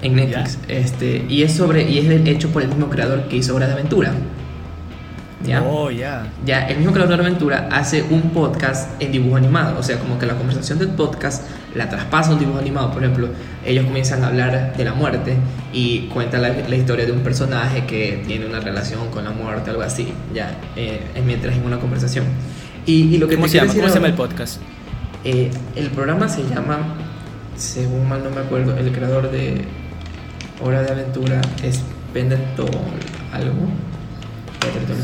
En 0.03 0.17
Netflix. 0.17 0.59
Este, 0.69 1.25
y 1.29 1.43
es 1.43 1.53
sobre, 1.53 1.89
y 1.89 1.99
es 1.99 2.27
hecho 2.27 2.51
por 2.51 2.63
el 2.63 2.69
mismo 2.69 2.91
creador 2.91 3.29
que 3.29 3.37
hizo 3.37 3.55
Hora 3.55 3.67
de 3.67 3.73
Aventura. 3.73 4.13
¿Ya? 5.45 5.63
Oh, 5.63 5.91
ya. 5.91 6.27
Ya, 6.45 6.67
el 6.69 6.79
mismo 6.79 6.93
creador 6.93 7.17
de 7.19 7.27
Aventura 7.27 7.69
hace 7.71 8.03
un 8.03 8.31
podcast 8.31 8.91
en 9.01 9.13
dibujo 9.13 9.37
animado. 9.37 9.79
O 9.79 9.83
sea, 9.83 9.99
como 9.99 10.19
que 10.19 10.27
la 10.27 10.35
conversación 10.35 10.79
del 10.79 10.89
podcast 10.89 11.45
la 11.75 11.89
traspasa 11.89 12.31
a 12.31 12.33
un 12.35 12.39
dibujo 12.41 12.59
animado. 12.59 12.91
Por 12.93 13.03
ejemplo, 13.05 13.29
ellos 13.65 13.85
comienzan 13.85 14.25
a 14.25 14.29
hablar 14.29 14.77
de 14.77 14.85
la 14.85 14.95
muerte 14.95 15.37
y 15.73 16.07
cuentan 16.09 16.43
la, 16.43 16.49
la 16.49 16.77
historia 16.77 17.05
de 17.05 17.13
un 17.13 17.21
personaje 17.21 17.85
que 17.85 18.23
tiene 18.27 18.47
una 18.47 18.61
relación 18.61 19.09
con 19.11 19.25
la 19.25 19.31
muerte, 19.31 19.71
algo 19.71 19.83
así. 19.83 20.13
Ya, 20.33 20.57
eh, 20.77 21.01
mientras 21.25 21.55
en 21.57 21.65
una 21.65 21.79
conversación. 21.79 22.25
Y, 22.87 23.15
y 23.15 23.19
lo 23.19 23.29
que 23.29 23.35
¿Cómo 23.37 23.49
se 23.49 23.59
llama? 23.59 23.73
¿Cómo 23.73 23.89
se 23.89 23.95
llama 23.95 24.07
el 24.09 24.15
podcast? 24.15 24.61
eh, 25.25 25.51
el 25.75 25.91
programa 25.91 26.29
se 26.29 26.43
llama, 26.43 26.79
según 27.57 28.09
mal 28.09 28.23
no 28.23 28.31
me 28.31 28.43
acuerdo, 28.43 28.77
el 28.77 28.93
creador 28.93 29.31
de 29.31 29.65
Hora 30.63 30.83
de 30.83 30.93
Aventura 30.93 31.41
es 31.63 31.81
Pendleton 32.13 32.69
algo. 33.33 33.69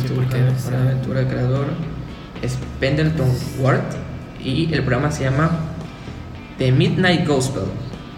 Sí, 0.06 0.14
buscando. 0.14 0.36
de 0.70 0.76
Aventura, 0.90 1.20
el 1.20 1.26
creador 1.26 1.66
es 2.42 2.58
Pendleton 2.78 3.28
Ward 3.58 3.80
y 4.42 4.72
el 4.72 4.82
programa 4.82 5.10
se 5.10 5.24
llama 5.24 5.50
The 6.58 6.72
Midnight 6.72 7.26
Gospel. 7.26 7.64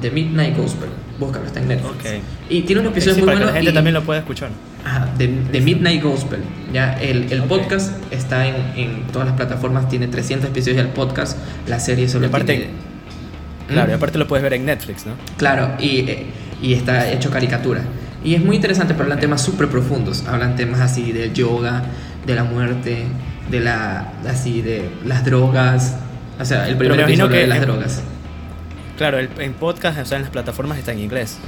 The 0.00 0.10
Midnight 0.10 0.56
Gospel. 0.56 0.88
Búscalo, 1.18 1.46
está 1.46 1.60
en 1.60 1.68
Netflix. 1.68 2.04
Y 2.48 2.62
tiene 2.62 2.80
un 2.82 2.88
Ok, 2.88 2.92
episodio 2.94 3.14
sí, 3.16 3.20
muy 3.20 3.26
para 3.26 3.38
que 3.38 3.44
bueno. 3.44 3.52
la 3.52 3.58
gente 3.58 3.70
y- 3.70 3.74
también 3.74 3.94
lo 3.94 4.02
pueda 4.02 4.20
escuchar. 4.20 4.50
Ajá, 4.84 5.08
de, 5.16 5.28
de 5.28 5.60
Midnight 5.60 6.02
Gospel. 6.02 6.40
Ya, 6.72 6.94
el, 6.94 7.42
podcast 7.44 7.92
está 8.12 8.46
en, 8.48 8.56
en 8.76 9.06
todas 9.12 9.28
las 9.28 9.36
plataformas, 9.36 9.88
tiene 9.88 10.08
300 10.08 10.50
episodios 10.50 10.78
del 10.78 10.88
podcast, 10.88 11.38
la 11.68 11.78
serie 11.78 12.08
solo 12.08 12.26
aparte- 12.28 12.56
tiene... 12.56 12.70
Claro, 13.68 13.90
y 13.90 13.94
¿Mm? 13.94 13.96
aparte 13.96 14.18
lo 14.18 14.26
puedes 14.26 14.42
ver 14.42 14.54
en 14.54 14.64
Netflix, 14.66 15.06
¿no? 15.06 15.12
Claro, 15.36 15.72
y, 15.78 16.00
eh, 16.00 16.26
y 16.60 16.72
está 16.74 17.10
hecho 17.12 17.30
caricatura. 17.30 17.82
Y 18.24 18.34
es 18.34 18.44
muy 18.44 18.56
interesante, 18.56 18.94
pero 18.94 19.04
hablan 19.04 19.20
temas 19.20 19.42
súper 19.42 19.68
profundos. 19.68 20.24
Hablan 20.26 20.54
temas 20.56 20.80
así 20.80 21.12
del 21.12 21.32
yoga, 21.32 21.82
de 22.26 22.34
la 22.34 22.44
muerte, 22.44 23.04
de 23.50 23.60
la 23.60 24.12
así 24.28 24.62
de 24.62 24.88
las 25.04 25.24
drogas. 25.24 25.96
O 26.40 26.44
sea, 26.44 26.68
el 26.68 26.76
primer 26.76 27.00
episodio 27.00 27.28
de 27.28 27.40
que 27.42 27.46
las 27.46 27.58
en- 27.58 27.64
drogas. 27.64 28.02
Claro, 28.96 29.18
el- 29.18 29.28
en 29.38 29.54
podcast, 29.54 29.98
o 29.98 30.04
sea, 30.04 30.16
en 30.18 30.22
las 30.22 30.30
plataformas 30.30 30.78
está 30.78 30.92
en 30.92 31.00
inglés. 31.00 31.38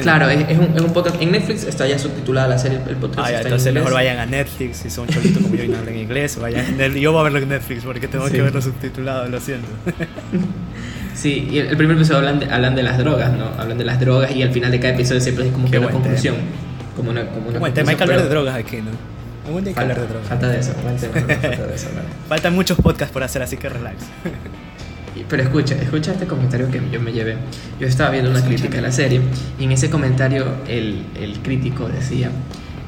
Claro, 0.00 0.26
es, 0.30 0.48
es 0.48 0.58
un, 0.58 0.74
es 0.74 0.80
un 0.80 0.92
podcast. 0.94 1.20
En 1.20 1.32
Netflix 1.32 1.64
está 1.64 1.86
ya 1.86 1.98
subtitulada 1.98 2.48
la 2.48 2.58
serie, 2.58 2.78
el 2.88 2.96
podcast 2.96 3.18
Ah, 3.28 3.30
ya, 3.30 3.36
está 3.36 3.48
entonces 3.48 3.66
en 3.68 3.74
mejor 3.74 3.92
vayan 3.92 4.18
a 4.18 4.24
Netflix 4.24 4.78
si 4.78 4.88
son 4.88 5.06
cholitos 5.06 5.42
como 5.42 5.54
yo 5.54 5.64
y 5.64 5.68
no 5.68 5.76
hablan 5.76 5.96
inglés. 5.98 6.38
Vayan. 6.40 6.78
Yo 6.94 7.12
voy 7.12 7.20
a 7.20 7.24
verlo 7.24 7.38
en 7.40 7.48
Netflix 7.50 7.84
porque 7.84 8.08
tengo 8.08 8.26
Sí. 8.28 8.32
que 8.34 8.40
verlo 8.42 8.62
subtitulado, 8.62 9.28
lo 9.28 9.38
siento. 9.38 9.68
Sí, 11.14 11.48
y 11.50 11.58
el, 11.58 11.76
primer 11.76 11.96
episodio 11.96 12.18
hablan 12.18 12.40
de, 12.40 12.46
hablan 12.46 12.74
de 12.74 12.82
las 12.82 12.98
drogas, 12.98 13.32
¿no? 13.32 13.46
Hablan 13.58 13.78
de 13.78 13.84
las 13.84 14.00
drogas 14.00 14.30
y 14.34 14.42
al 14.42 14.50
final 14.50 14.70
de 14.70 14.80
cada 14.80 14.94
episodio 14.94 15.20
siempre 15.20 15.46
es 15.46 15.52
como 15.52 15.66
Qué 15.66 15.72
que 15.72 15.78
una 15.78 15.88
buen 15.88 16.02
conclusión. 16.02 16.36
Como 16.96 17.10
una, 17.10 17.26
como 17.26 17.48
una 17.48 17.58
Bueno, 17.58 17.74
tema 17.74 17.90
hay 17.90 17.96
que 17.96 18.02
hablar 18.02 18.22
de 18.22 18.28
drogas 18.28 18.54
aquí, 18.54 18.76
¿no? 18.78 18.90
Algún 19.46 19.64
día 19.64 19.70
hay 19.70 19.74
que 19.74 19.80
Falta, 19.80 19.92
hablar 19.92 20.00
de 20.00 20.06
drogas. 20.06 20.28
falta 20.28 20.48
de 20.48 20.60
eso, 20.60 20.72
buen 20.82 20.96
tema, 20.96 21.14
no, 21.14 21.26
falta 21.26 21.66
de 21.66 21.74
eso, 21.74 21.88
¿no? 21.94 22.28
Faltan 22.28 22.54
muchos 22.54 22.78
podcasts 22.78 23.12
por 23.12 23.22
hacer, 23.22 23.42
así 23.42 23.56
que 23.56 23.68
relax. 23.68 24.04
Pero 25.28 25.42
escucha, 25.42 25.74
escucha 25.74 26.12
este 26.12 26.26
comentario 26.26 26.70
que 26.70 26.80
yo 26.90 27.00
me 27.00 27.12
llevé. 27.12 27.36
Yo 27.78 27.86
estaba 27.86 28.10
viendo 28.10 28.30
una 28.30 28.42
crítica 28.42 28.76
de 28.76 28.82
la 28.82 28.92
serie 28.92 29.20
y 29.58 29.64
en 29.64 29.72
ese 29.72 29.90
comentario 29.90 30.46
el, 30.68 31.04
el 31.20 31.38
crítico 31.40 31.88
decía 31.88 32.30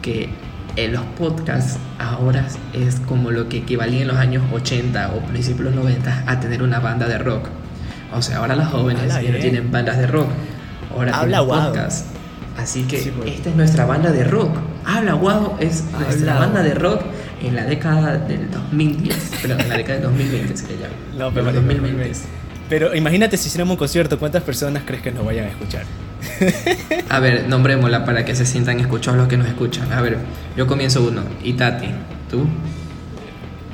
que 0.03 0.31
en 0.77 0.93
los 0.93 1.03
podcasts 1.19 1.79
ahora 1.99 2.47
es 2.73 2.97
como 3.01 3.31
lo 3.31 3.49
que 3.49 3.59
equivalía 3.59 4.03
en 4.03 4.09
los 4.09 4.17
años 4.17 4.43
80 4.53 5.13
o 5.15 5.21
principios 5.21 5.71
de 5.71 5.77
los 5.77 5.85
90 5.85 6.25
a 6.27 6.41
tener 6.41 6.63
una 6.63 6.81
banda 6.81 7.07
de 7.07 7.19
rock. 7.19 7.49
O 8.15 8.23
sea, 8.23 8.39
ahora 8.39 8.57
los 8.57 8.69
jóvenes 8.69 9.13
ya 9.13 9.21
no 9.31 9.39
tienen 9.39 9.71
bandas 9.71 9.99
de 9.99 10.07
rock, 10.07 10.29
ahora 10.93 11.13
Habla 11.17 11.39
tienen 11.39 11.47
guado. 11.47 11.73
podcasts. 11.73 12.05
Así 12.57 12.83
que 12.85 13.01
Sí, 13.01 13.13
pues. 13.17 13.33
esta 13.33 13.51
es 13.51 13.57
nuestra 13.57 13.85
banda 13.85 14.13
de 14.13 14.23
rock. 14.25 14.57
Habla 14.87 15.15
Guado 15.15 15.57
es 15.61 15.83
nuestra 15.91 16.33
Habla 16.35 16.47
banda 16.47 16.63
de 16.63 16.75
rock 16.75 17.01
en 17.43 17.57
la 17.57 17.65
década 17.65 18.17
del 18.19 18.49
2010, 18.51 19.33
pero 19.43 19.59
en 19.59 19.69
la 19.69 19.77
década 19.77 19.95
del 19.99 20.03
2020 20.09 20.57
se 20.57 20.67
le 20.69 20.75
llama. 20.75 20.95
No, 21.19 21.31
pero 21.33 21.47
los 21.47 21.55
2020. 21.55 22.13
Pero 22.69 22.95
imagínate 22.95 23.37
si 23.37 23.49
hiciéramos 23.49 23.73
un 23.73 23.79
concierto, 23.79 24.19
¿cuántas 24.19 24.43
personas 24.45 24.85
crees 24.87 25.03
que 25.03 25.11
nos 25.11 25.25
vayan 25.27 25.47
a 25.47 25.49
escuchar? 25.49 25.83
A 27.11 27.19
ver, 27.19 27.49
nombrémosla 27.49 28.05
para 28.05 28.25
que 28.25 28.35
se 28.37 28.47
sientan 28.47 28.79
escuchados 28.81 29.19
los 29.19 29.27
que 29.29 29.37
nos 29.37 29.49
escuchan. 29.49 29.93
A 29.93 30.01
ver, 30.01 30.19
yo 30.57 30.67
comienzo 30.67 31.03
uno. 31.03 31.23
Itati, 31.43 31.89
tú, 32.31 32.47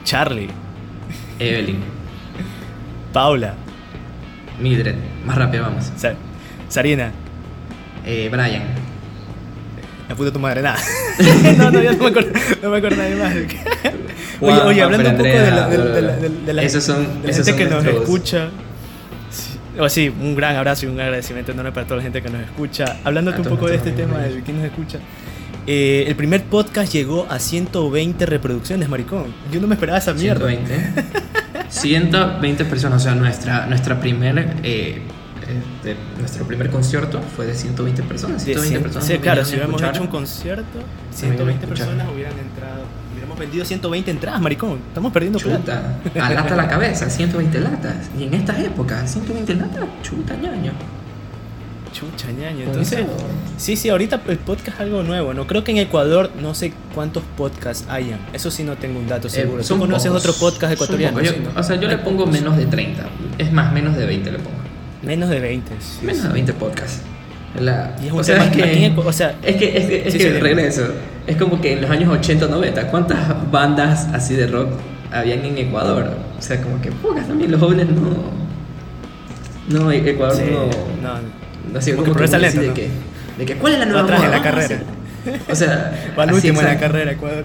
Charlie, 0.04 0.48
Evelyn, 1.38 1.80
Paula, 3.12 3.54
Mildred, 4.60 4.94
más 5.24 5.36
rápido 5.36 5.64
vamos. 5.64 5.90
Sa- 5.96 6.14
Sarina, 6.68 7.10
Eh, 8.04 8.28
Brian, 8.32 8.62
la 10.08 10.14
puta 10.14 10.32
tu 10.32 10.38
madre, 10.38 10.62
nada. 10.62 10.78
no, 11.58 11.70
no, 11.70 11.82
ya 11.82 11.92
no 11.92 11.98
me 12.04 12.08
acuerdo, 12.08 12.30
no 12.62 12.70
me 12.70 12.76
acuerdo 12.78 12.96
nadie 12.96 13.16
más. 13.16 13.34
oye, 14.40 14.60
oye, 14.62 14.82
hablando 14.82 15.10
un 15.10 15.16
poco 15.16 15.28
de 15.28 15.50
la, 15.50 15.68
de, 15.68 15.78
de 15.78 16.28
de- 16.46 16.54
la- 16.54 16.62
Esos 16.62 16.82
son- 16.84 17.06
la 17.22 17.30
esos 17.30 17.46
gente 17.46 17.64
que 17.64 17.70
nos 17.70 17.82
nuestros- 17.84 18.02
escucha. 18.04 18.48
Sí, 19.30 19.58
oh, 19.78 19.88
sí, 19.88 20.08
un 20.08 20.34
gran 20.34 20.56
abrazo 20.56 20.86
y 20.86 20.88
un 20.88 20.98
agradecimiento 21.00 21.52
enorme 21.52 21.72
para 21.72 21.86
toda 21.86 21.98
la 21.98 22.02
gente 22.02 22.22
que 22.22 22.30
nos 22.30 22.42
escucha. 22.42 22.96
Hablándote 23.04 23.38
A 23.38 23.42
un 23.42 23.48
poco 23.48 23.68
de 23.68 23.76
este 23.76 23.92
tema 23.92 24.16
amigos. 24.16 24.34
de 24.36 24.42
quién 24.42 24.56
nos 24.56 24.66
escucha. 24.66 24.98
eh, 25.66 26.04
el 26.08 26.16
primer 26.16 26.42
podcast 26.44 26.92
llegó 26.92 27.26
a 27.30 27.38
120 27.38 28.24
reproducciones, 28.26 28.88
maricón. 28.88 29.26
Yo 29.52 29.60
no 29.60 29.66
me 29.68 29.74
esperaba 29.74 29.98
esa 29.98 30.14
mierda. 30.14 30.48
120. 30.48 31.02
120 31.70 32.64
personas, 32.64 33.00
o 33.00 33.04
sea, 33.04 33.14
nuestra, 33.14 33.66
nuestra 33.66 33.98
primer, 34.00 34.56
eh, 34.62 35.02
este, 35.42 35.96
nuestro 36.18 36.44
primer 36.46 36.70
concierto 36.70 37.20
fue 37.36 37.46
de 37.46 37.54
120 37.54 38.02
personas. 38.02 38.44
De 38.44 38.52
120 38.54 38.78
cien- 38.78 38.82
personas. 38.82 39.06
sí, 39.08 39.18
claro, 39.18 39.44
si 39.44 39.52
hubiéramos 39.54 39.82
hecho 39.82 40.02
un 40.02 40.08
concierto, 40.08 40.64
vinieron 40.78 40.88
a 41.12 41.16
120 41.16 41.64
escuchar. 41.64 41.86
personas 41.86 42.14
hubieran 42.14 42.38
entrado. 42.38 42.82
Hubiéramos 43.12 43.38
vendido 43.38 43.64
120 43.64 44.10
entradas, 44.10 44.40
maricón. 44.40 44.78
Estamos 44.88 45.12
perdiendo 45.12 45.38
plata. 45.38 45.98
Chuta, 46.04 46.26
a 46.26 46.30
lata 46.30 46.56
la 46.56 46.68
cabeza, 46.74 47.08
120 47.10 47.60
latas. 47.60 48.10
Y 48.18 48.24
en 48.24 48.34
estas 48.34 48.58
épocas, 48.60 49.10
120 49.10 49.54
latas, 49.54 49.84
chuta 50.02 50.34
ñaño. 50.36 50.72
Chucha, 51.92 52.30
ñaño. 52.30 52.64
Entonces, 52.66 53.00
sí, 53.56 53.76
sí, 53.76 53.88
ahorita 53.88 54.20
el 54.28 54.38
podcast 54.38 54.68
es 54.76 54.80
algo 54.80 55.02
nuevo, 55.02 55.34
¿no? 55.34 55.46
Creo 55.46 55.64
que 55.64 55.72
en 55.72 55.78
Ecuador 55.78 56.30
no 56.40 56.54
sé 56.54 56.72
cuántos 56.94 57.22
podcasts 57.36 57.86
hayan. 57.88 58.20
Eso 58.32 58.50
sí 58.50 58.62
no 58.62 58.76
tengo 58.76 58.98
un 59.00 59.08
dato 59.08 59.28
seguro. 59.28 59.62
Eh, 59.62 59.64
¿Tú 59.66 59.78
conoces 59.78 60.08
pocos, 60.10 60.24
otro 60.26 60.34
podcast 60.38 60.72
ecuatoriano? 60.74 61.20
Yo-. 61.20 61.32
O 61.56 61.62
sea, 61.62 61.76
yo 61.76 61.88
le 61.88 61.98
pongo 61.98 62.26
menos 62.26 62.56
de 62.56 62.66
30. 62.66 63.04
Es 63.38 63.52
más, 63.52 63.72
menos 63.72 63.96
de 63.96 64.06
20 64.06 64.30
le 64.32 64.38
pongo. 64.38 64.56
Menos 65.02 65.28
de 65.30 65.40
20. 65.40 65.72
sí. 65.80 66.04
Menos 66.06 66.22
de 66.22 66.28
20 66.30 66.52
podcasts. 66.54 67.02
La- 67.58 67.96
Y 68.00 68.06
es 68.06 68.12
un 68.12 68.20
o 68.20 68.24
sea, 68.24 68.44
es 68.44 68.50
que 68.52 68.92
o 68.96 69.12
sea, 69.12 69.34
es 69.42 69.56
que, 69.56 69.76
es 69.76 69.86
que, 69.86 70.06
es 70.06 70.12
sí, 70.12 70.18
que 70.18 70.38
regreso. 70.38 70.84
Es 71.26 71.36
como 71.36 71.60
que 71.60 71.72
en 71.72 71.80
los 71.82 71.90
años 71.90 72.08
80 72.10 72.46
90, 72.46 72.86
¿cuántas 72.90 73.50
bandas 73.50 74.06
así 74.12 74.34
de 74.36 74.46
rock 74.46 74.68
habían 75.10 75.44
en 75.44 75.58
Ecuador? 75.58 76.08
O 76.38 76.42
sea, 76.42 76.62
como 76.62 76.80
que 76.80 76.92
pocas 76.92 77.26
también. 77.26 77.50
Los 77.50 77.60
jóvenes 77.60 77.88
no. 77.88 78.40
No, 79.68 79.90
Ecuador 79.90 80.36
Sí, 80.36 80.42
no. 80.50 80.66
no. 80.66 81.18
Como 81.72 81.96
como 81.96 82.14
que 82.16 82.26
de 82.26 82.72
que, 82.74 82.88
de 83.38 83.44
que 83.46 83.54
¿cuál 83.56 83.72
es 83.74 83.78
la 83.78 83.84
Va 83.86 83.90
nueva 83.92 84.04
atrás 84.04 84.24
en 84.24 84.30
la 84.30 84.42
carrera. 84.42 84.78
O 85.50 85.54
sea, 85.54 86.12
al 86.16 86.32
último 86.32 86.60
en 86.60 86.66
la 86.66 86.78
carrera, 86.78 87.12
Ecuador. 87.12 87.44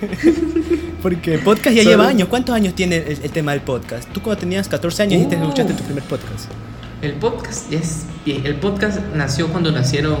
Porque 1.02 1.38
podcast 1.38 1.74
ya 1.76 1.82
Solo- 1.82 1.90
lleva 1.96 2.08
años. 2.08 2.28
¿Cuántos 2.28 2.54
años 2.54 2.74
tiene 2.74 2.96
el, 2.98 3.18
el 3.22 3.30
tema 3.30 3.52
del 3.52 3.60
podcast? 3.62 4.08
Tú 4.12 4.20
cuando 4.22 4.40
tenías 4.40 4.68
14 4.68 5.02
años 5.04 5.12
dijiste 5.12 5.36
que 5.36 5.42
Uh. 5.42 5.44
escuchaste 5.44 5.74
tu 5.74 5.84
primer 5.84 6.02
podcast. 6.04 6.50
El 7.02 7.12
podcast 7.12 7.72
es 7.72 8.06
el 8.26 8.56
podcast 8.56 9.00
nació 9.14 9.48
cuando 9.48 9.70
nacieron 9.70 10.16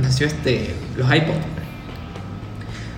nació 0.00 0.26
este 0.26 0.74
los 0.96 1.06
iPod. 1.14 1.34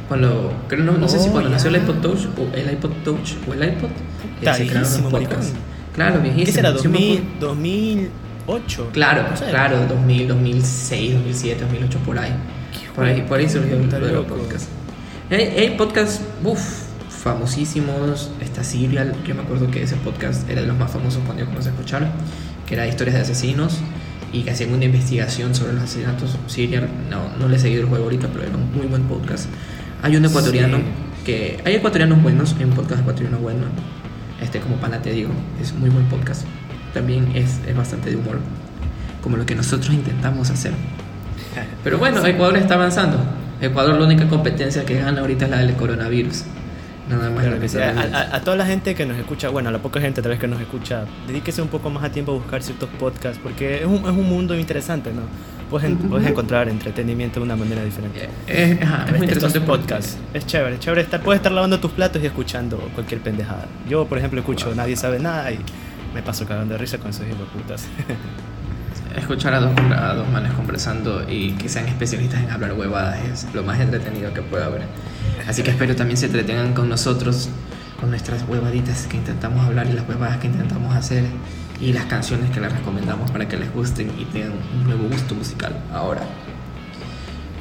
Cuando 0.09 0.53
creo 0.69 0.85
no, 0.85 0.93
no 0.93 1.09
sé 1.09 1.19
si 1.19 1.29
Oh, 1.29 1.33
cuando 1.33 1.51
nació 1.51 1.71
el 1.71 1.77
iPod 1.77 1.97
Touch 1.97 2.27
o 2.39 2.57
el 2.57 2.71
iPod 2.73 2.91
Touch 3.05 3.33
o 3.49 3.55
el 3.55 3.65
iPod 3.65 3.91
Está 4.39 4.55
se 4.55 4.67
crearon 4.67 5.03
los 5.03 5.13
podcasts. 5.13 5.53
Claro, 5.95 6.21
viejísimo. 6.21 6.47
¿Qué 6.47 6.53
será? 6.53 6.79
Sí 6.79 6.89
me 6.89 6.99
2000, 6.99 7.19
acuerdo. 7.19 7.49
2008. 8.47 8.91
Claro, 8.93 9.25
No 9.31 9.37
sé. 9.37 9.47
claro, 9.51 9.87
2000, 9.89 10.29
2006, 10.29 11.15
2007, 11.15 11.61
2008 11.63 11.99
por 12.01 12.19
ahí. 12.19 12.33
Por 12.95 13.05
ahí, 13.05 13.23
por 13.29 13.39
ahí 13.39 13.49
surgió 13.49 13.77
lo 13.79 14.07
de 14.07 14.13
los 14.13 14.27
podcasts. 14.27 14.69
Hay, 15.31 15.37
hay 15.43 15.75
podcasts, 15.77 16.23
uff, 16.45 16.61
famosísimos. 17.09 18.31
Está 18.41 18.63
Serial, 18.65 19.15
yo 19.27 19.35
me 19.35 19.43
acuerdo 19.43 19.71
que 19.71 19.83
ese 19.83 19.97
podcast 19.97 20.49
era 20.49 20.61
de 20.63 20.67
los 20.69 20.79
más 20.79 20.91
famosos 20.91 21.21
cuando 21.25 21.43
yo 21.43 21.49
comencé 21.49 21.69
a 21.71 21.73
escuchar, 21.73 22.11
que 22.67 22.75
era 22.75 22.87
historias 22.87 23.17
de 23.17 23.23
asesinos 23.23 23.79
y 24.33 24.43
que 24.43 24.51
hacían 24.51 24.73
una 24.73 24.85
investigación 24.85 25.55
sobre 25.55 25.73
los 25.75 25.83
asesinatos. 25.83 26.37
Serial, 26.47 26.89
no, 27.11 27.29
no 27.39 27.49
le 27.49 27.57
he 27.57 27.59
seguido 27.59 27.83
el 27.83 27.89
juego 27.89 28.05
ahorita, 28.05 28.29
pero 28.33 28.45
era 28.45 28.57
un 28.57 28.73
muy 28.75 28.87
buen 28.87 29.03
podcast. 29.05 29.47
Hay 30.03 30.17
un 30.17 30.25
ecuatoriano 30.25 30.79
Sí. 30.79 30.83
que. 31.25 31.61
Hay 31.65 31.75
ecuatorianos 31.75 32.23
buenos, 32.23 32.55
hay 32.59 32.65
un 32.65 32.71
podcast 32.71 33.01
ecuatoriano 33.01 33.39
bueno. 33.39 33.63
Este, 34.41 34.61
como 34.61 34.77
Pana 34.77 35.01
te 35.03 35.11
digo, 35.13 35.31
es 35.61 35.73
muy 35.75 35.91
buen 35.91 36.05
podcast. 36.07 36.45
También 36.97 37.31
es, 37.35 37.61
es 37.69 37.77
bastante 37.77 38.09
de 38.09 38.17
humor, 38.17 38.39
como 39.23 39.37
lo 39.37 39.45
que 39.45 39.55
nosotros 39.55 39.93
intentamos 39.93 40.49
hacer. 40.49 40.73
Pero 41.85 41.99
bueno, 41.99 42.25
Ecuador 42.25 42.57
está 42.57 42.73
avanzando. 42.75 43.19
Ecuador, 43.61 43.99
la 43.99 44.07
única 44.07 44.27
competencia 44.29 44.85
que 44.87 44.99
gana 44.99 45.21
ahorita 45.21 45.45
es 45.45 45.51
la 45.51 45.59
del 45.59 45.75
coronavirus. 45.75 46.45
Nada 47.11 47.29
más. 47.31 47.41
Claro 47.45 47.57
la 47.57 47.61
que 47.63 47.69
sí. 47.69 47.79
A, 47.79 47.91
a- 48.01 48.37
a 48.37 48.41
toda 48.41 48.57
la 48.57 48.65
gente 48.67 48.95
que 48.95 49.05
nos 49.05 49.17
escucha, 49.19 49.51
bueno, 49.51 49.69
a 49.69 49.73
la 49.73 49.79
poca 49.79 50.01
gente 50.01 50.23
tal 50.23 50.31
vez 50.31 50.41
que 50.41 50.49
nos 50.49 50.59
escucha, 50.61 51.05
dedíquese 51.29 51.61
un 51.63 51.69
poco 51.69 51.91
más 51.91 52.03
a 52.03 52.11
tiempo 52.11 52.33
a 52.33 52.35
buscar 52.37 52.63
ciertos 52.63 52.89
podcasts, 52.99 53.39
porque 53.43 53.77
es 53.81 53.85
un, 53.87 53.97
es 53.97 54.11
un 54.11 54.27
mundo 54.29 54.57
interesante, 54.59 55.13
¿no? 55.13 55.23
Puedes, 55.71 55.89
en- 55.91 55.99
puedes 55.99 56.27
encontrar 56.27 56.69
entretenimiento 56.71 57.41
de 57.41 57.45
una 57.45 57.57
manera 57.57 57.85
diferente. 57.85 58.25
Eh, 58.25 58.29
eh, 58.49 58.81
ajá, 58.83 59.05
es 59.05 59.11
muy 59.13 59.21
interesante 59.21 59.61
podcasts. 59.61 60.17
Es 60.33 60.47
chévere, 60.47 60.75
es 60.77 60.81
chévere 60.81 61.03
estar, 61.03 61.21
puedes 61.21 61.41
estar 61.41 61.53
lavando 61.53 61.79
tus 61.79 61.91
platos 61.93 62.23
y 62.23 62.27
escuchando 62.27 62.79
cualquier 62.95 63.21
pendejada. 63.21 63.67
Yo, 63.89 64.07
por 64.07 64.17
ejemplo, 64.19 64.41
escucho 64.41 64.75
Nadie 64.75 64.97
sabe 64.97 65.19
nada 65.19 65.53
y 65.53 65.59
me 66.17 66.23
paso 66.23 66.47
cagando 66.47 66.73
de 66.73 66.79
risa 66.79 66.97
con 66.97 67.11
esos 67.11 67.27
putas. 67.53 67.85
Escuchar 69.17 69.53
a 69.53 69.61
dos, 69.61 69.73
a 69.95 70.15
dos 70.15 70.27
manes 70.31 70.51
conversando 70.55 71.29
y 71.29 71.53
que 71.53 71.69
sean 71.69 71.87
especialistas 71.89 72.43
en 72.43 72.51
hablar 72.51 72.73
huevadas 72.73 73.23
es 73.23 73.55
lo 73.55 73.63
más 73.63 73.79
entretenido 73.81 74.33
que 74.33 74.41
puede 74.41 74.65
haber. 74.65 74.83
Así 75.47 75.63
que 75.63 75.71
espero 75.71 75.95
también 75.95 76.17
se 76.17 76.27
entretengan 76.27 76.73
con 76.73 76.89
nosotros, 76.89 77.51
con 78.01 78.09
nuestras 78.09 78.49
huevaditas 78.49 79.07
que 79.07 79.19
intentamos 79.19 79.67
hablar 79.67 79.87
y 79.89 79.93
las 79.93 80.09
huevadas 80.09 80.39
que 80.39 80.47
intentamos 80.47 80.97
hacer 80.97 81.25
y 81.83 81.93
las 81.93 82.07
canciones 82.07 82.51
que 82.51 82.61
les 82.61 82.73
recomendamos 82.73 83.31
para 83.31 83.47
que 83.47 83.59
les 83.59 83.71
gusten 83.75 84.11
y 84.19 84.25
tengan 84.25 84.53
un 84.53 84.85
nuevo 84.85 85.09
gusto 85.09 85.35
musical 85.35 85.75
ahora. 85.93 86.23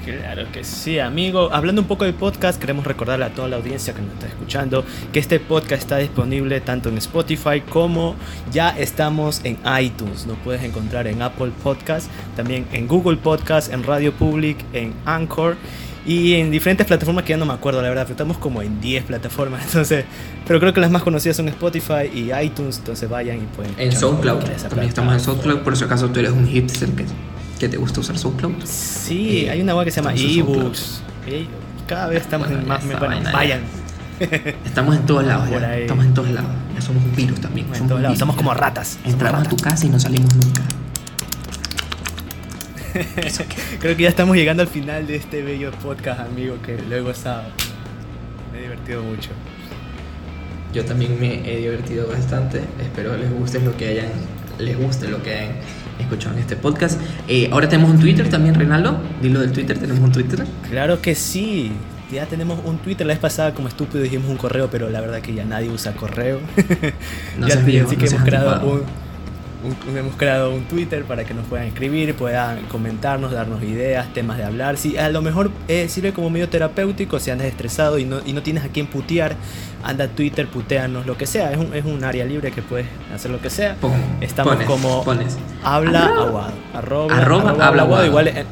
Claro 0.05 0.45
que 0.51 0.63
sí, 0.63 0.99
amigo. 0.99 1.49
Hablando 1.51 1.81
un 1.81 1.87
poco 1.87 2.05
del 2.05 2.13
podcast, 2.13 2.61
queremos 2.61 2.85
recordarle 2.85 3.25
a 3.25 3.29
toda 3.29 3.47
la 3.47 3.55
audiencia 3.55 3.95
que 3.95 4.03
nos 4.03 4.13
está 4.13 4.27
escuchando 4.27 4.85
que 5.11 5.19
este 5.19 5.39
podcast 5.39 5.81
está 5.81 5.97
disponible 5.97 6.61
tanto 6.61 6.89
en 6.89 6.99
Spotify 6.99 7.61
como 7.67 8.15
ya 8.51 8.69
estamos 8.69 9.41
en 9.43 9.57
iTunes. 9.81 10.27
Nos 10.27 10.37
puedes 10.43 10.63
encontrar 10.63 11.07
en 11.07 11.23
Apple 11.23 11.51
Podcast, 11.63 12.07
también 12.35 12.67
en 12.71 12.87
Google 12.87 13.17
Podcast, 13.17 13.73
en 13.73 13.83
Radio 13.83 14.13
Public, 14.13 14.57
en 14.73 14.93
Anchor 15.05 15.57
y 16.05 16.35
en 16.35 16.51
diferentes 16.51 16.85
plataformas 16.85 17.23
que 17.23 17.31
ya 17.31 17.37
no 17.37 17.47
me 17.47 17.53
acuerdo, 17.53 17.81
la 17.81 17.89
verdad. 17.89 18.03
Pero 18.03 18.13
estamos 18.13 18.37
como 18.37 18.61
en 18.61 18.79
10 18.79 19.05
plataformas, 19.05 19.63
entonces. 19.65 20.05
Pero 20.45 20.59
creo 20.59 20.71
que 20.71 20.81
las 20.81 20.91
más 20.91 21.01
conocidas 21.01 21.37
son 21.37 21.49
Spotify 21.49 22.11
y 22.13 22.31
iTunes, 22.31 22.77
entonces 22.77 23.09
vayan 23.09 23.37
y 23.37 23.45
pueden. 23.47 23.73
En 23.79 23.91
SoundCloud, 23.91 24.43
también 24.43 24.89
estamos 24.89 25.15
en. 25.15 25.19
SoundCloud, 25.19 25.61
por 25.61 25.75
si 25.75 25.83
acaso 25.83 26.09
tú 26.09 26.19
eres 26.19 26.31
un 26.31 26.47
hipster 26.47 26.89
que, 26.89 27.05
que 27.65 27.69
te 27.69 27.77
gusta 27.77 27.99
usar 27.99 28.17
SoundCloud. 28.17 28.63
Sí, 28.65 29.45
Eh, 29.45 29.49
hay 29.49 29.61
una 29.61 29.75
web 29.75 29.85
que 29.85 29.91
se 29.91 30.01
llama 30.01 30.13
ebooks. 30.15 31.01
Cada 31.87 32.07
vez 32.07 32.21
estamos 32.21 32.47
Bueno, 32.47 32.61
en 32.61 32.67
más. 32.67 32.83
bueno, 32.85 32.99
vaina. 33.07 33.31
vayan. 33.31 33.61
Estamos 34.65 34.95
en 34.95 35.05
todos 35.05 35.25
lados 35.25 35.49
ya. 35.49 35.77
Estamos 35.77 36.05
en 36.05 36.13
todos 36.13 36.29
lados. 36.29 36.49
Ya 36.73 36.81
somos 36.81 37.03
un 37.03 37.15
virus 37.15 37.41
también. 37.41 37.67
En 37.67 37.73
somos 37.75 37.89
todos 37.89 38.01
lados, 38.01 38.17
somos 38.19 38.35
como 38.35 38.53
ratas. 38.53 38.97
Entramos 39.03 39.45
a 39.45 39.49
tu 39.49 39.55
casa 39.57 39.85
y 39.85 39.89
no 39.89 39.99
salimos 39.99 40.33
nunca. 40.35 40.61
Creo 43.79 43.95
que 43.97 44.03
ya 44.03 44.09
estamos 44.09 44.35
llegando 44.37 44.61
al 44.63 44.69
final 44.69 45.05
de 45.05 45.17
este 45.17 45.41
bello 45.41 45.71
podcast, 45.71 46.21
amigo, 46.21 46.55
que 46.65 46.77
lo 46.81 46.95
he 46.95 47.01
gozado. 47.01 47.43
Me 48.53 48.59
he 48.59 48.61
divertido 48.63 49.03
mucho. 49.03 49.31
Yo 50.73 50.85
también 50.85 51.19
me 51.19 51.49
he 51.51 51.57
divertido 51.57 52.07
bastante. 52.07 52.61
Espero 52.81 53.17
les 53.17 53.31
guste 53.31 53.59
lo 53.59 53.75
que 53.75 53.87
hayan, 53.89 54.07
les 54.59 54.77
guste 54.77 55.07
lo 55.07 55.21
que 55.23 55.49
en 55.99 56.39
este 56.39 56.55
podcast. 56.55 56.99
Eh, 57.27 57.49
ahora 57.51 57.67
tenemos 57.67 57.91
un 57.91 57.99
Twitter 57.99 58.29
también, 58.29 58.55
Reinaldo. 58.55 58.99
Dilo 59.21 59.39
del 59.41 59.51
Twitter, 59.51 59.77
tenemos 59.77 60.01
un 60.01 60.11
Twitter. 60.11 60.45
Claro 60.69 61.01
que 61.01 61.15
sí. 61.15 61.71
Ya 62.11 62.25
tenemos 62.25 62.59
un 62.63 62.77
Twitter. 62.77 63.05
La 63.07 63.13
vez 63.13 63.19
pasada, 63.19 63.53
como 63.53 63.67
estúpido, 63.67 64.03
dijimos 64.03 64.29
un 64.29 64.37
correo, 64.37 64.69
pero 64.69 64.89
la 64.89 65.01
verdad 65.01 65.21
que 65.21 65.33
ya 65.33 65.45
nadie 65.45 65.69
usa 65.69 65.93
correo. 65.93 66.39
No 67.39 67.47
Ya 67.47 67.55
seas 67.55 67.65
viejo, 67.65 67.87
así 67.87 67.95
no 67.95 68.01
que 68.01 68.07
seas 68.07 68.21
hemos 68.21 68.29
creado 68.29 68.71
un, 68.71 68.83
un- 69.65 69.97
hemos 69.97 70.15
creado 70.15 70.53
un 70.53 70.63
Twitter 70.65 71.03
para 71.03 71.23
que 71.25 71.33
nos 71.33 71.45
puedan 71.47 71.65
escribir, 71.67 72.13
puedan 72.15 72.61
comentarnos, 72.67 73.31
darnos 73.31 73.61
ideas, 73.63 74.13
temas 74.13 74.37
de 74.37 74.43
hablar. 74.45 74.77
Si 74.77 74.97
a 74.97 75.09
lo 75.09 75.21
mejor 75.21 75.51
eh, 75.67 75.87
sirve 75.89 76.13
como 76.13 76.29
medio 76.29 76.47
terapéutico 76.49 77.19
si 77.19 77.31
andas 77.31 77.47
estresado 77.47 77.97
y 77.99 78.05
no, 78.05 78.17
y 78.25 78.33
no 78.33 78.41
tienes 78.43 78.63
a 78.63 78.69
quién 78.69 78.87
putear, 78.87 79.35
anda 79.83 80.05
a 80.05 80.07
Twitter, 80.07 80.47
puteanos, 80.47 81.05
lo 81.05 81.17
que 81.17 81.25
sea. 81.27 81.51
Es 81.51 81.57
un, 81.57 81.73
es 81.73 81.85
un 81.85 82.03
área 82.03 82.25
libre 82.25 82.51
que 82.51 82.61
puedes 82.61 82.87
hacer 83.13 83.31
lo 83.31 83.41
que 83.41 83.49
sea. 83.49 83.75
Pon- 83.75 83.91
Estamos 84.21 84.53
pones, 84.53 84.67
como 84.67 85.03
pones. 85.03 85.37
habla 85.63 86.05
aguado. 86.05 86.53
Arroba, 86.73 87.17
Arroba 87.17 87.51
habla 87.67 87.81
aguado. 87.83 88.05
Igual 88.05 88.27
en, 88.29 88.45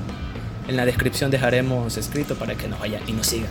en 0.67 0.75
la 0.75 0.85
descripción 0.85 1.31
dejaremos 1.31 1.97
escrito 1.97 2.35
para 2.35 2.55
que 2.55 2.67
nos 2.67 2.79
vayan 2.79 3.01
y 3.07 3.11
nos 3.13 3.27
sigan. 3.27 3.49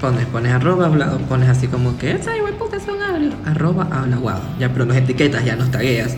Pones, 0.00 0.26
pones 0.26 0.52
arroba 0.52 0.86
hablado, 0.86 1.18
pones 1.28 1.48
así 1.48 1.68
como 1.68 1.96
que 1.96 2.10
esa 2.10 2.32
puta 2.58 2.80
son 2.80 3.00
agrios. 3.00 3.34
Arroba 3.46 3.86
habla 3.92 4.16
guado. 4.16 4.40
Ya, 4.58 4.68
pero 4.72 4.84
nos 4.84 4.96
etiquetas, 4.96 5.44
ya 5.44 5.54
nos 5.54 5.70
tagueas. 5.70 6.16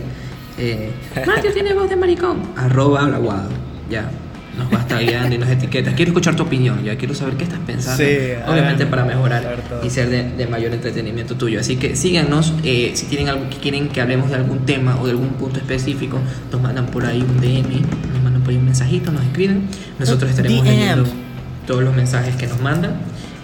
Eh, 0.58 0.90
Mateo 1.26 1.52
tiene 1.52 1.74
voz 1.74 1.88
de 1.90 1.96
maricón. 1.96 2.38
Arroba 2.56 3.02
habla 3.02 3.18
guado. 3.18 3.48
Ya. 3.90 4.10
Nos 4.56 4.70
vas 4.70 4.86
tagueando 4.86 5.34
y 5.34 5.38
nos 5.38 5.48
etiquetas. 5.48 5.94
Quiero 5.94 6.10
escuchar 6.10 6.36
tu 6.36 6.44
opinión, 6.44 6.84
ya 6.84 6.96
quiero 6.96 7.12
saber 7.12 7.34
qué 7.34 7.42
estás 7.42 7.58
pensando. 7.66 8.00
Sí, 8.04 8.08
Obviamente 8.46 8.84
ah, 8.84 8.88
para 8.90 9.04
mejorar 9.04 9.58
y 9.82 9.90
ser 9.90 10.08
de, 10.10 10.30
de 10.30 10.46
mayor 10.46 10.72
entretenimiento 10.72 11.34
tuyo. 11.34 11.58
Así 11.58 11.74
que 11.74 11.96
síganos. 11.96 12.54
eh, 12.62 12.92
si 12.94 13.06
tienen 13.06 13.28
algo 13.30 13.50
que 13.50 13.56
quieren 13.56 13.88
que 13.88 14.00
hablemos 14.00 14.30
de 14.30 14.36
algún 14.36 14.60
tema 14.60 14.96
o 15.00 15.06
de 15.06 15.10
algún 15.10 15.30
punto 15.30 15.58
específico, 15.58 16.20
nos 16.52 16.62
mandan 16.62 16.86
por 16.86 17.04
ahí 17.04 17.20
un 17.20 17.40
DM, 17.40 17.80
nos 18.12 18.22
mandan 18.22 18.42
por 18.42 18.50
ahí 18.52 18.56
un 18.58 18.64
mensajito, 18.66 19.10
nos 19.10 19.24
escriben. 19.24 19.66
Nosotros 19.98 20.30
estaremos 20.30 20.62
DM. 20.64 20.70
leyendo 20.70 21.04
todos 21.66 21.82
los 21.82 21.92
mensajes 21.96 22.36
que 22.36 22.46
nos 22.46 22.60
mandan. 22.60 22.92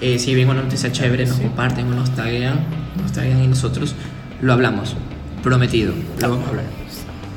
Eh, 0.01 0.21
si 0.21 0.33
ven 0.37 0.49
una 0.49 0.63
noticia 0.63 0.93
chévere, 0.93 1.27
nos 1.27 1.39
Sí. 1.39 1.43
comparten 1.43 1.89
o 1.89 1.95
nos 1.97 2.15
taguean, 2.15 2.61
nos 3.03 3.11
taguean 3.11 3.43
y 3.43 3.49
nosotros 3.49 3.97
lo 4.41 4.53
hablamos. 4.53 4.95
Prometido, 5.43 5.93
lo 6.21 6.31
vamos 6.31 6.47
a 6.47 6.49
hablar. 6.51 6.65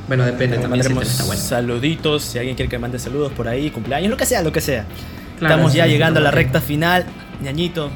Bueno, 0.07 0.25
depende 0.25 0.57
también 0.57 0.83
si 0.83 0.89
mandaremos 0.89 1.11
está 1.11 1.23
bueno. 1.25 1.41
saluditos, 1.41 2.23
si 2.23 2.37
alguien 2.37 2.55
quiere 2.55 2.69
que 2.69 2.77
mande 2.77 2.99
saludos 2.99 3.31
por 3.31 3.47
ahí, 3.47 3.69
cumpleaños, 3.71 4.09
lo 4.09 4.17
que 4.17 4.25
sea, 4.25 4.41
lo 4.41 4.51
que 4.51 4.61
sea. 4.61 4.85
Claro, 5.39 5.55
Estamos 5.55 5.73
ya 5.73 5.85
sí, 5.85 5.91
llegando 5.91 6.19
a 6.19 6.23
la 6.23 6.31
recta 6.31 6.59
final, 6.61 7.05
ñañito. 7.41 7.89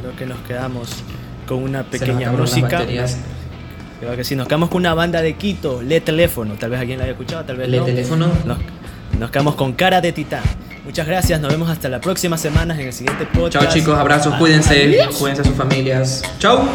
Creo 0.00 0.14
que 0.16 0.26
nos 0.26 0.38
quedamos 0.40 0.88
con 1.46 1.62
una 1.62 1.82
pequeña 1.84 2.30
música. 2.32 2.84
Creo 4.00 4.14
que 4.14 4.22
sí, 4.22 4.36
nos 4.36 4.46
quedamos 4.46 4.68
con 4.68 4.78
una 4.78 4.94
banda 4.94 5.20
de 5.22 5.34
Quito, 5.34 5.82
Le 5.82 6.00
Teléfono. 6.00 6.54
Tal 6.54 6.70
vez 6.70 6.80
alguien 6.80 6.98
la 6.98 7.04
haya 7.04 7.12
escuchado, 7.12 7.44
tal 7.44 7.56
vez 7.56 7.68
Le 7.68 7.78
no. 7.78 7.84
teléfono. 7.84 8.28
Nos, 8.44 8.58
nos 9.18 9.30
quedamos 9.30 9.56
con 9.56 9.72
cara 9.72 10.00
de 10.00 10.12
titán. 10.12 10.42
Muchas 10.84 11.06
gracias, 11.06 11.40
nos 11.40 11.50
vemos 11.50 11.68
hasta 11.68 11.88
la 11.88 12.00
próxima 12.00 12.38
semana 12.38 12.74
en 12.80 12.86
el 12.86 12.92
siguiente 12.92 13.26
podcast. 13.26 13.64
Chao 13.64 13.74
chicos, 13.74 13.98
abrazos, 13.98 14.34
cuídense, 14.36 14.98
cuídense 15.18 15.42
a 15.42 15.44
sus 15.44 15.54
familias. 15.56 16.22
Chao. 16.38 16.66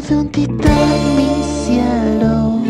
De 0.00 0.16
un 0.16 0.28
titán, 0.28 1.16
mi 1.16 1.42
cielo. 1.44 2.63